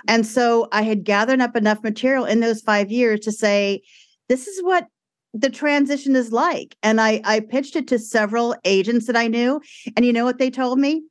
And 0.09 0.27
so 0.27 0.69
I 0.73 0.83
had 0.83 1.05
gathered 1.05 1.41
up 1.41 1.57
enough 1.57 1.83
material 1.83 2.25
in 2.25 2.41
those 2.41 2.61
five 2.61 2.91
years 2.91 3.21
to 3.21 3.33
say, 3.33 3.83
this 4.29 4.47
is 4.47 4.63
what 4.63 4.87
the 5.35 5.51
transition 5.51 6.17
is 6.17 6.33
like. 6.33 6.77
And 6.83 7.01
I, 7.01 7.21
I 7.25 7.41
pitched 7.41 7.77
it 7.77 7.89
to 7.89 7.99
several 7.99 8.57
agents 8.65 9.07
that 9.07 9.17
I 9.17 9.29
knew. 9.29 9.61
And 9.97 10.05
you 10.05 10.13
know 10.13 10.25
what 10.25 10.39
they 10.39 10.51
told 10.51 10.79
me? 10.79 11.05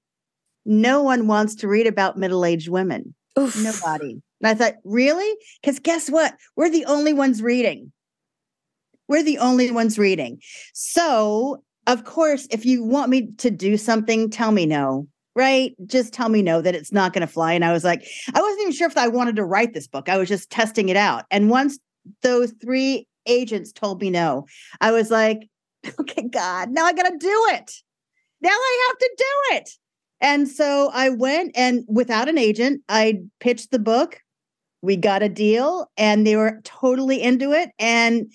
No 0.65 1.02
one 1.04 1.28
wants 1.28 1.56
to 1.56 1.67
read 1.67 1.88
about 1.88 2.17
middle 2.17 2.43
aged 2.43 2.69
women. 2.69 3.13
Oof. 3.38 3.62
Nobody. 3.62 4.21
And 4.41 4.48
I 4.48 4.54
thought, 4.54 4.76
really? 4.84 5.36
Because 5.62 5.80
guess 5.80 6.10
what? 6.10 6.36
We're 6.56 6.69
the 6.69 6.86
only 6.86 7.13
ones 7.13 7.41
reading. 7.41 7.91
We're 9.08 9.24
the 9.24 9.38
only 9.38 9.70
ones 9.72 9.98
reading. 10.00 10.39
So, 10.74 11.63
of 11.88 12.06
course, 12.06 12.48
if 12.50 12.65
you 12.65 12.84
want 12.84 13.10
me 13.10 13.32
to 13.38 13.52
do 13.52 13.78
something, 13.78 14.30
tell 14.30 14.52
me 14.52 14.65
no, 14.65 15.08
right? 15.36 15.76
Just 15.86 16.13
tell 16.13 16.30
me 16.30 16.41
no 16.41 16.62
that 16.62 16.76
it's 16.76 16.91
not 16.91 17.13
going 17.13 17.22
to 17.22 17.32
fly. 17.32 17.54
And 17.54 17.63
I 17.63 17.72
was 17.72 17.84
like, 17.84 18.04
I 18.34 18.41
wasn't 18.41 18.62
even 18.62 18.74
sure 18.74 18.88
if 18.88 18.98
I 18.98 19.08
wanted 19.08 19.36
to 19.36 19.46
write 19.46 19.74
this 19.74 19.88
book. 19.88 20.10
I 20.10 20.18
was 20.18 20.30
just 20.30 20.50
testing 20.50 20.89
it 20.89 20.98
out. 20.98 21.26
And 21.30 21.50
once 21.50 21.78
those 22.22 22.54
three 22.62 23.08
agents 23.28 23.72
told 23.72 24.02
me 24.02 24.10
no, 24.10 24.46
I 24.82 24.91
was 24.91 25.12
like, 25.12 25.50
okay, 26.00 26.28
God, 26.28 26.70
now 26.70 26.86
I 26.86 26.94
got 26.94 27.10
to 27.10 27.18
do 27.18 27.48
it. 27.54 27.72
Now 28.41 28.50
I 28.50 28.88
have 28.88 28.98
to 28.98 29.15
do 29.18 29.56
it. 29.58 29.70
And 30.22 30.48
so 30.48 30.89
I 30.94 31.10
went 31.10 31.52
and 31.56 31.84
without 31.88 32.30
an 32.30 32.38
agent, 32.38 32.82
I 32.89 33.20
pitched 33.39 33.72
the 33.72 33.80
book. 33.80 34.20
We 34.82 34.96
got 34.96 35.24
a 35.24 35.30
deal 35.30 35.88
and 35.98 36.26
they 36.26 36.36
were 36.36 36.62
totally 36.63 37.22
into 37.22 37.52
it. 37.52 37.70
And 37.80 38.32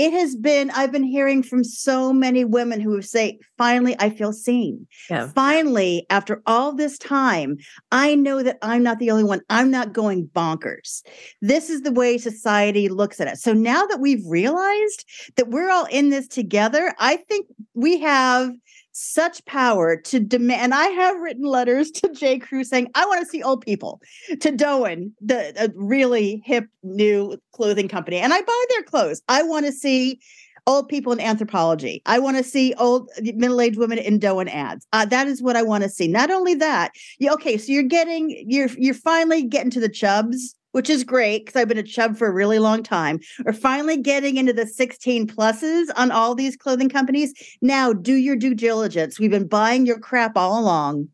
it 0.00 0.14
has 0.14 0.34
been, 0.34 0.70
I've 0.70 0.92
been 0.92 1.04
hearing 1.04 1.42
from 1.42 1.62
so 1.62 2.10
many 2.10 2.42
women 2.42 2.80
who 2.80 3.02
say, 3.02 3.38
finally, 3.58 3.94
I 3.98 4.08
feel 4.08 4.32
seen. 4.32 4.86
Yeah. 5.10 5.28
Finally, 5.34 6.06
after 6.08 6.40
all 6.46 6.72
this 6.72 6.96
time, 6.96 7.58
I 7.92 8.14
know 8.14 8.42
that 8.42 8.56
I'm 8.62 8.82
not 8.82 8.98
the 8.98 9.10
only 9.10 9.24
one. 9.24 9.42
I'm 9.50 9.70
not 9.70 9.92
going 9.92 10.30
bonkers. 10.34 11.02
This 11.42 11.68
is 11.68 11.82
the 11.82 11.92
way 11.92 12.16
society 12.16 12.88
looks 12.88 13.20
at 13.20 13.28
it. 13.28 13.36
So 13.36 13.52
now 13.52 13.84
that 13.84 14.00
we've 14.00 14.24
realized 14.26 15.04
that 15.36 15.48
we're 15.48 15.68
all 15.68 15.84
in 15.90 16.08
this 16.08 16.26
together, 16.26 16.94
I 16.98 17.16
think 17.16 17.48
we 17.74 18.00
have 18.00 18.52
such 18.92 19.44
power 19.44 19.96
to 19.96 20.20
demand. 20.20 20.60
And 20.60 20.74
I 20.74 20.86
have 20.88 21.20
written 21.20 21.44
letters 21.44 21.90
to 21.92 22.08
J. 22.14 22.38
Crew 22.38 22.64
saying, 22.64 22.90
I 22.94 23.06
want 23.06 23.20
to 23.20 23.26
see 23.26 23.42
old 23.42 23.62
people, 23.62 24.00
to 24.28 24.52
Dôen, 24.52 25.12
the 25.20 25.52
a 25.62 25.70
really 25.74 26.42
hip 26.44 26.66
new 26.82 27.38
clothing 27.52 27.88
company. 27.88 28.18
And 28.18 28.32
I 28.32 28.40
buy 28.40 28.64
their 28.70 28.82
clothes. 28.82 29.22
I 29.28 29.42
want 29.42 29.66
to 29.66 29.72
see 29.72 30.20
old 30.66 30.88
people 30.88 31.12
in 31.12 31.18
Anthropologie. 31.18 32.02
I 32.06 32.18
want 32.18 32.36
to 32.36 32.44
see 32.44 32.74
old 32.74 33.10
middle-aged 33.20 33.78
women 33.78 33.98
in 33.98 34.20
Dôen 34.20 34.48
ads. 34.52 34.86
Uh, 34.92 35.04
that 35.06 35.26
is 35.26 35.42
what 35.42 35.56
I 35.56 35.62
want 35.62 35.82
to 35.84 35.88
see. 35.88 36.06
Not 36.06 36.30
only 36.30 36.54
that, 36.54 36.92
you, 37.18 37.32
okay, 37.32 37.56
so 37.56 37.72
you're 37.72 37.82
getting, 37.82 38.44
you're 38.46 38.68
you're 38.78 38.94
finally 38.94 39.42
getting 39.42 39.70
to 39.70 39.80
the 39.80 39.88
chubs 39.88 40.54
which 40.72 40.90
is 40.90 41.04
great 41.04 41.46
because 41.46 41.60
I've 41.60 41.68
been 41.68 41.78
a 41.78 41.82
chub 41.82 42.16
for 42.16 42.28
a 42.28 42.32
really 42.32 42.58
long 42.58 42.82
time. 42.82 43.20
We're 43.44 43.52
finally 43.52 43.96
getting 43.96 44.36
into 44.36 44.52
the 44.52 44.66
16 44.66 45.26
pluses 45.26 45.88
on 45.96 46.10
all 46.10 46.34
these 46.34 46.56
clothing 46.56 46.88
companies. 46.88 47.32
Now, 47.60 47.92
do 47.92 48.14
your 48.14 48.36
due 48.36 48.54
diligence. 48.54 49.18
We've 49.18 49.30
been 49.30 49.48
buying 49.48 49.86
your 49.86 49.98
crap 49.98 50.36
all 50.36 50.60
along. 50.60 51.08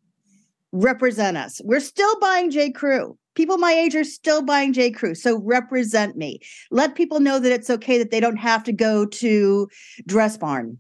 Represent 0.73 1.37
us. 1.37 1.61
We're 1.65 1.81
still 1.81 2.19
buying 2.21 2.51
J. 2.51 2.71
Crew. 2.71 3.17
People 3.35 3.59
my 3.59 3.73
age 3.73 3.95
are 3.95 4.05
still 4.05 4.43
buying 4.43 4.73
J. 4.73 4.91
Crew. 4.91 5.15
So 5.15 5.41
represent 5.43 6.17
me. 6.17 6.41
Let 6.71 6.95
people 6.95 7.21
know 7.21 7.39
that 7.39 7.53
it's 7.53 7.71
okay 7.71 7.99
that 7.99 8.11
they 8.11 8.21
don't 8.21 8.37
have 8.37 8.65
to 8.65 8.73
go 8.73 9.05
to 9.07 9.69
Dress 10.07 10.37
Barn 10.37 10.79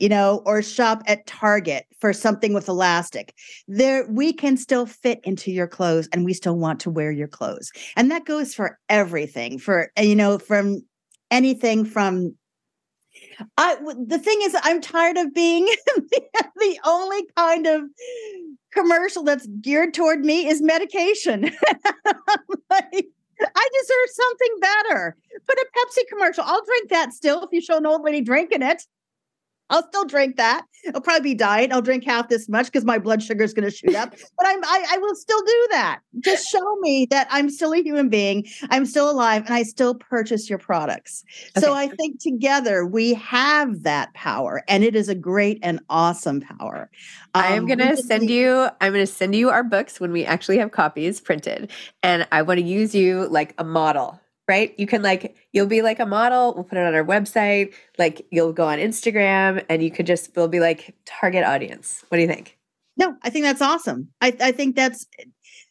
you 0.00 0.08
know, 0.08 0.42
or 0.46 0.62
shop 0.62 1.02
at 1.06 1.26
Target 1.26 1.84
for 2.00 2.12
something 2.12 2.52
with 2.52 2.68
elastic. 2.68 3.34
There, 3.68 4.06
we 4.10 4.32
can 4.32 4.56
still 4.56 4.86
fit 4.86 5.20
into 5.24 5.52
your 5.52 5.68
clothes 5.68 6.08
and 6.12 6.24
we 6.24 6.34
still 6.34 6.56
want 6.56 6.80
to 6.80 6.90
wear 6.90 7.12
your 7.12 7.28
clothes. 7.28 7.70
And 7.96 8.10
that 8.10 8.24
goes 8.24 8.54
for 8.54 8.78
everything, 8.88 9.58
for, 9.58 9.90
eh, 9.96 10.02
you 10.02 10.16
know, 10.16 10.38
from 10.38 10.82
anything 11.30 11.84
from 11.84 12.34
I 13.56 13.76
the 14.06 14.18
thing 14.18 14.38
is 14.42 14.56
I'm 14.62 14.80
tired 14.80 15.16
of 15.16 15.32
being 15.34 15.64
the, 15.86 16.22
the 16.56 16.78
only 16.84 17.26
kind 17.36 17.66
of 17.66 17.82
commercial 18.72 19.22
that's 19.22 19.46
geared 19.60 19.94
toward 19.94 20.24
me 20.24 20.46
is 20.46 20.62
medication. 20.62 21.42
like, 22.70 23.06
I 23.42 23.68
deserve 23.80 24.08
something 24.10 24.56
better. 24.60 25.16
Put 25.46 25.58
a 25.58 25.66
Pepsi 25.76 26.08
commercial. 26.08 26.44
I'll 26.46 26.64
drink 26.64 26.90
that 26.90 27.12
still 27.12 27.42
if 27.42 27.48
you 27.52 27.60
show 27.60 27.78
an 27.78 27.86
old 27.86 28.02
lady 28.02 28.20
drinking 28.20 28.62
it. 28.62 28.84
I'll 29.70 29.86
still 29.88 30.04
drink 30.04 30.36
that. 30.36 30.66
I'll 30.94 31.00
probably 31.00 31.30
be 31.30 31.34
diet. 31.34 31.72
I'll 31.72 31.82
drink 31.82 32.04
half 32.04 32.28
this 32.28 32.48
much 32.48 32.66
because 32.66 32.84
my 32.86 32.98
blood 32.98 33.22
sugar 33.22 33.44
is 33.44 33.52
going 33.52 33.68
to 33.68 33.74
shoot 33.74 33.94
up. 33.94 34.10
But 34.10 34.46
I'm 34.46 34.64
I, 34.64 34.86
I 34.92 34.98
will 34.98 35.14
still 35.14 35.40
do 35.40 35.66
that. 35.72 36.00
Just 36.20 36.48
show 36.48 36.76
me 36.76 37.06
that 37.10 37.28
I'm 37.30 37.50
still 37.50 37.72
a 37.74 37.82
human 37.82 38.08
being. 38.08 38.46
I'm 38.70 38.86
still 38.86 39.10
alive, 39.10 39.44
and 39.46 39.54
I 39.54 39.62
still 39.62 39.94
purchase 39.94 40.48
your 40.48 40.58
products. 40.58 41.22
So 41.58 41.74
I 41.74 41.88
think 41.88 42.20
together 42.20 42.86
we 42.86 43.14
have 43.14 43.82
that 43.82 44.12
power, 44.14 44.62
and 44.68 44.82
it 44.82 44.96
is 44.96 45.08
a 45.08 45.14
great 45.14 45.58
and 45.62 45.80
awesome 45.90 46.40
power. 46.40 46.90
I 47.34 47.48
am 47.48 47.60
Um, 47.60 47.66
going 47.66 47.78
to 47.78 47.96
send 47.96 48.28
you 48.28 48.68
I'm 48.80 48.92
going 48.92 49.06
to 49.06 49.12
send 49.12 49.34
you 49.34 49.50
our 49.50 49.62
books 49.62 50.00
when 50.00 50.12
we 50.12 50.24
actually 50.24 50.58
have 50.58 50.72
copies 50.72 51.20
printed 51.20 51.70
and 52.02 52.26
I 52.32 52.42
want 52.42 52.58
to 52.58 52.66
use 52.66 52.94
you 52.94 53.28
like 53.28 53.54
a 53.58 53.64
model, 53.64 54.19
right? 54.50 54.74
You 54.76 54.86
can 54.88 55.00
like 55.00 55.36
you'll 55.52 55.66
be 55.66 55.80
like 55.80 56.00
a 56.00 56.06
model, 56.06 56.52
we'll 56.54 56.64
put 56.64 56.76
it 56.76 56.84
on 56.84 56.92
our 56.92 57.04
website, 57.04 57.72
like 57.98 58.26
you'll 58.32 58.52
go 58.52 58.66
on 58.66 58.78
Instagram 58.78 59.64
and 59.68 59.80
you 59.80 59.92
could 59.92 60.06
just 60.06 60.34
we'll 60.34 60.48
be 60.48 60.58
like 60.58 60.92
target 61.06 61.44
audience. 61.44 62.04
What 62.08 62.16
do 62.16 62.22
you 62.22 62.28
think? 62.28 62.58
No, 62.96 63.14
I 63.22 63.30
think 63.30 63.44
that's 63.44 63.62
awesome. 63.62 64.08
I, 64.20 64.36
I 64.40 64.50
think 64.50 64.74
that's 64.74 65.06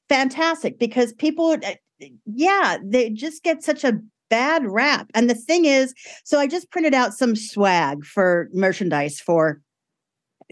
fantastic 0.07 0.79
because 0.79 1.11
people, 1.13 1.51
uh, 1.51 2.05
yeah, 2.25 2.77
they 2.81 3.09
just 3.09 3.43
get 3.43 3.63
such 3.63 3.83
a 3.83 3.99
bad 4.29 4.65
rap. 4.65 5.11
And 5.13 5.29
the 5.29 5.35
thing 5.35 5.65
is, 5.65 5.93
so 6.23 6.39
I 6.39 6.47
just 6.47 6.71
printed 6.71 6.93
out 6.93 7.13
some 7.13 7.35
swag 7.35 8.05
for 8.05 8.49
merchandise 8.53 9.19
for 9.19 9.61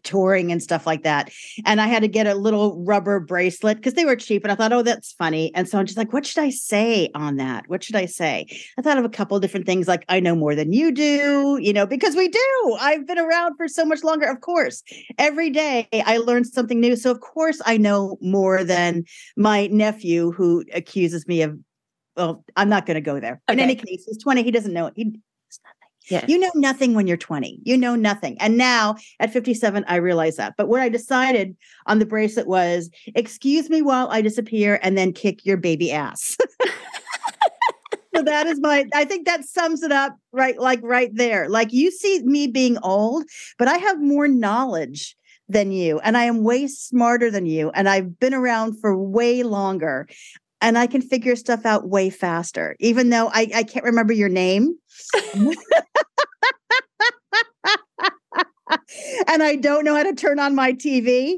touring 0.04 0.52
and 0.52 0.62
stuff 0.62 0.86
like 0.86 1.04
that. 1.04 1.32
And 1.66 1.82
I 1.82 1.88
had 1.88 2.02
to 2.02 2.08
get 2.08 2.28
a 2.28 2.36
little 2.36 2.84
rubber 2.84 3.20
bracelet 3.20 3.78
because 3.78 3.94
they 3.94 4.06
were 4.06 4.16
cheap. 4.16 4.44
And 4.44 4.52
I 4.52 4.56
thought, 4.56 4.74
oh, 4.74 4.82
that's 4.82 5.14
funny. 5.14 5.54
And 5.56 5.68
so 5.68 5.78
I'm 5.78 5.86
just 5.86 5.98
like, 5.98 6.14
what 6.14 6.26
should 6.26 6.44
I 6.44 6.50
say 6.50 7.10
on 7.16 7.38
that? 7.38 7.68
What 7.68 7.84
should 7.84 7.96
I 7.96 8.06
say? 8.06 8.48
I 8.78 8.82
thought 8.82 8.98
of 8.98 9.06
a 9.06 9.10
couple 9.10 9.36
of 9.36 9.42
different 9.42 9.66
things 9.66 9.88
like, 9.88 10.06
I 10.10 10.20
know 10.20 10.36
more 10.36 10.56
than 10.56 10.74
you 10.74 10.92
do, 10.92 11.58
you 11.62 11.74
know, 11.74 11.86
because 11.86 12.16
we 12.16 12.28
do. 12.28 12.78
I've 12.80 13.08
been 13.08 13.20
around 13.20 13.56
for 13.58 13.68
so 13.68 13.86
much 13.86 14.04
longer. 14.04 14.28
Of 14.28 14.42
course, 14.42 14.84
every 15.18 15.50
day 15.50 15.88
I 15.94 16.18
learn 16.18 16.46
something 16.46 16.80
new. 16.80 16.96
So, 16.96 17.12
of 17.12 17.22
course, 17.22 17.62
I 17.66 17.78
know 17.78 18.18
more 18.22 18.64
than 18.64 19.04
my 19.36 19.68
nephew 19.68 20.32
who 20.32 20.64
accuses 20.74 21.28
me 21.28 21.42
of. 21.42 21.58
Well, 22.16 22.44
I'm 22.56 22.68
not 22.68 22.88
going 22.88 22.96
to 22.96 23.02
go 23.02 23.20
there. 23.20 23.40
In 23.48 23.60
any 23.60 23.76
case, 23.76 24.04
he's 24.08 24.18
20. 24.18 24.42
He 24.42 24.50
doesn't 24.50 24.74
know. 24.74 24.90
He 24.96 25.20
Yeah. 26.10 26.26
You 26.28 26.40
know 26.40 26.52
nothing 26.56 26.94
when 26.94 27.08
you're 27.08 27.18
20. 27.18 27.60
You 27.64 27.78
know 27.78 27.96
nothing. 27.96 28.38
And 28.40 28.58
now 28.58 28.96
at 29.20 29.34
57, 29.34 29.84
I 29.88 29.96
realize 29.98 30.38
that. 30.38 30.56
But 30.58 30.68
what 30.68 30.82
I 30.82 30.90
decided 30.90 31.56
on 31.86 32.00
the 32.00 32.06
bracelet 32.06 32.48
was 32.48 32.90
excuse 33.16 33.70
me 33.70 33.82
while 33.82 34.08
I 34.10 34.22
disappear 34.22 34.80
and 34.82 34.98
then 34.98 35.14
kick 35.14 35.46
your 35.46 35.58
baby 35.58 35.92
ass. 35.92 36.38
so 38.16 38.24
that 38.24 38.48
is 38.48 38.60
my, 38.62 38.86
I 38.94 39.06
think 39.06 39.26
that 39.26 39.46
sums 39.46 39.84
it 39.84 39.92
up 39.92 40.16
right, 40.32 40.58
like 40.60 40.80
right 40.82 41.12
there. 41.14 41.50
Like 41.50 41.74
you 41.74 41.92
see 41.92 42.24
me 42.24 42.48
being 42.48 42.78
old, 42.84 43.26
but 43.58 43.68
I 43.68 43.78
have 43.78 44.00
more 44.02 44.28
knowledge 44.28 45.16
than 45.50 45.72
you 45.72 46.00
and 46.00 46.18
I 46.18 46.26
am 46.26 46.44
way 46.44 46.68
smarter 46.68 47.32
than 47.32 47.46
you. 47.46 47.70
And 47.72 47.88
I've 47.88 48.20
been 48.20 48.34
around 48.34 48.80
for 48.80 48.98
way 48.98 49.44
longer 49.44 50.08
and 50.62 50.78
I 50.78 50.88
can 50.88 51.02
figure 51.02 51.36
stuff 51.36 51.66
out 51.66 51.88
way 51.88 52.10
faster, 52.10 52.76
even 52.80 53.10
though 53.10 53.30
I, 53.34 53.50
I 53.54 53.64
can't 53.64 53.86
remember 53.86 54.14
your 54.14 54.30
name. 54.30 54.78
and 59.28 59.44
I 59.44 59.56
don't 59.56 59.84
know 59.84 59.96
how 59.96 60.04
to 60.04 60.14
turn 60.14 60.40
on 60.40 60.56
my 60.56 60.74
TV. 60.74 61.36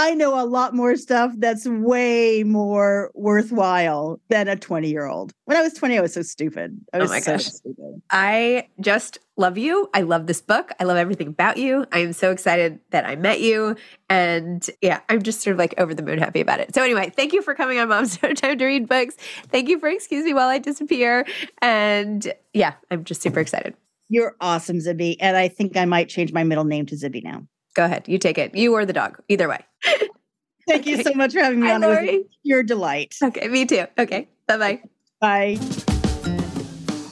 I 0.00 0.14
know 0.14 0.40
a 0.42 0.46
lot 0.46 0.74
more 0.74 0.96
stuff 0.96 1.32
that's 1.38 1.66
way 1.66 2.42
more 2.42 3.10
worthwhile 3.14 4.20
than 4.28 4.48
a 4.48 4.56
20 4.56 4.88
year 4.88 5.06
old. 5.06 5.32
When 5.44 5.56
I 5.56 5.62
was 5.62 5.74
20, 5.74 5.98
I 5.98 6.00
was 6.00 6.14
so 6.14 6.22
stupid. 6.22 6.80
I 6.92 6.98
Oh 6.98 7.00
was 7.02 7.10
my 7.10 7.20
so 7.20 7.32
gosh. 7.32 7.44
stupid. 7.46 8.02
I 8.10 8.68
just 8.80 9.18
love 9.36 9.58
you. 9.58 9.88
I 9.94 10.00
love 10.02 10.26
this 10.26 10.40
book. 10.40 10.72
I 10.80 10.84
love 10.84 10.96
everything 10.96 11.28
about 11.28 11.56
you. 11.58 11.84
I 11.92 11.98
am 11.98 12.12
so 12.12 12.30
excited 12.30 12.80
that 12.90 13.04
I 13.04 13.16
met 13.16 13.40
you. 13.40 13.76
And 14.08 14.68
yeah, 14.80 15.00
I'm 15.08 15.22
just 15.22 15.42
sort 15.42 15.52
of 15.52 15.58
like 15.58 15.74
over 15.78 15.94
the 15.94 16.02
moon 16.02 16.18
happy 16.18 16.40
about 16.40 16.60
it. 16.60 16.74
So, 16.74 16.82
anyway, 16.82 17.12
thank 17.14 17.32
you 17.32 17.42
for 17.42 17.54
coming 17.54 17.78
on 17.78 17.88
Mom's 17.88 18.20
No 18.22 18.32
Time 18.32 18.58
to 18.58 18.64
Read 18.64 18.88
Books. 18.88 19.16
Thank 19.48 19.68
you 19.68 19.78
for 19.78 19.88
excuse 19.88 20.24
me 20.24 20.34
while 20.34 20.48
I 20.48 20.58
disappear. 20.58 21.26
And 21.62 22.32
yeah, 22.54 22.74
I'm 22.90 23.04
just 23.04 23.22
super 23.22 23.40
excited. 23.40 23.74
You're 24.08 24.34
awesome, 24.40 24.78
Zibby. 24.78 25.16
And 25.20 25.36
I 25.36 25.48
think 25.48 25.76
I 25.76 25.84
might 25.84 26.08
change 26.08 26.32
my 26.32 26.42
middle 26.42 26.64
name 26.64 26.86
to 26.86 26.96
Zibby 26.96 27.22
now. 27.22 27.46
Go 27.74 27.84
ahead. 27.84 28.04
You 28.08 28.18
take 28.18 28.38
it. 28.38 28.54
You 28.54 28.74
or 28.74 28.84
the 28.84 28.92
dog. 28.92 29.20
Either 29.28 29.48
way. 29.48 29.58
Thank 30.68 30.86
you 30.86 31.02
so 31.02 31.12
much 31.14 31.32
for 31.32 31.40
having 31.40 31.60
me 31.60 31.66
Hi, 31.68 31.74
on. 31.74 31.82
It 31.82 31.86
was 31.86 31.96
Laurie. 31.96 32.24
your 32.42 32.62
delight. 32.62 33.16
Okay, 33.22 33.48
me 33.48 33.66
too. 33.66 33.86
Okay. 33.98 34.28
Bye-bye. 34.46 34.82
Bye. 35.20 35.56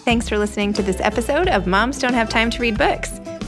Thanks 0.05 0.29
for 0.29 0.38
listening 0.38 0.73
to 0.75 0.83
this 0.83 1.01
episode 1.01 1.49
of 1.49 1.66
Moms 1.66 1.98
Don't 1.98 2.15
Have 2.15 2.29
Time 2.29 2.50
to 2.50 2.61
Read 2.61 2.79
Books. 2.79 3.17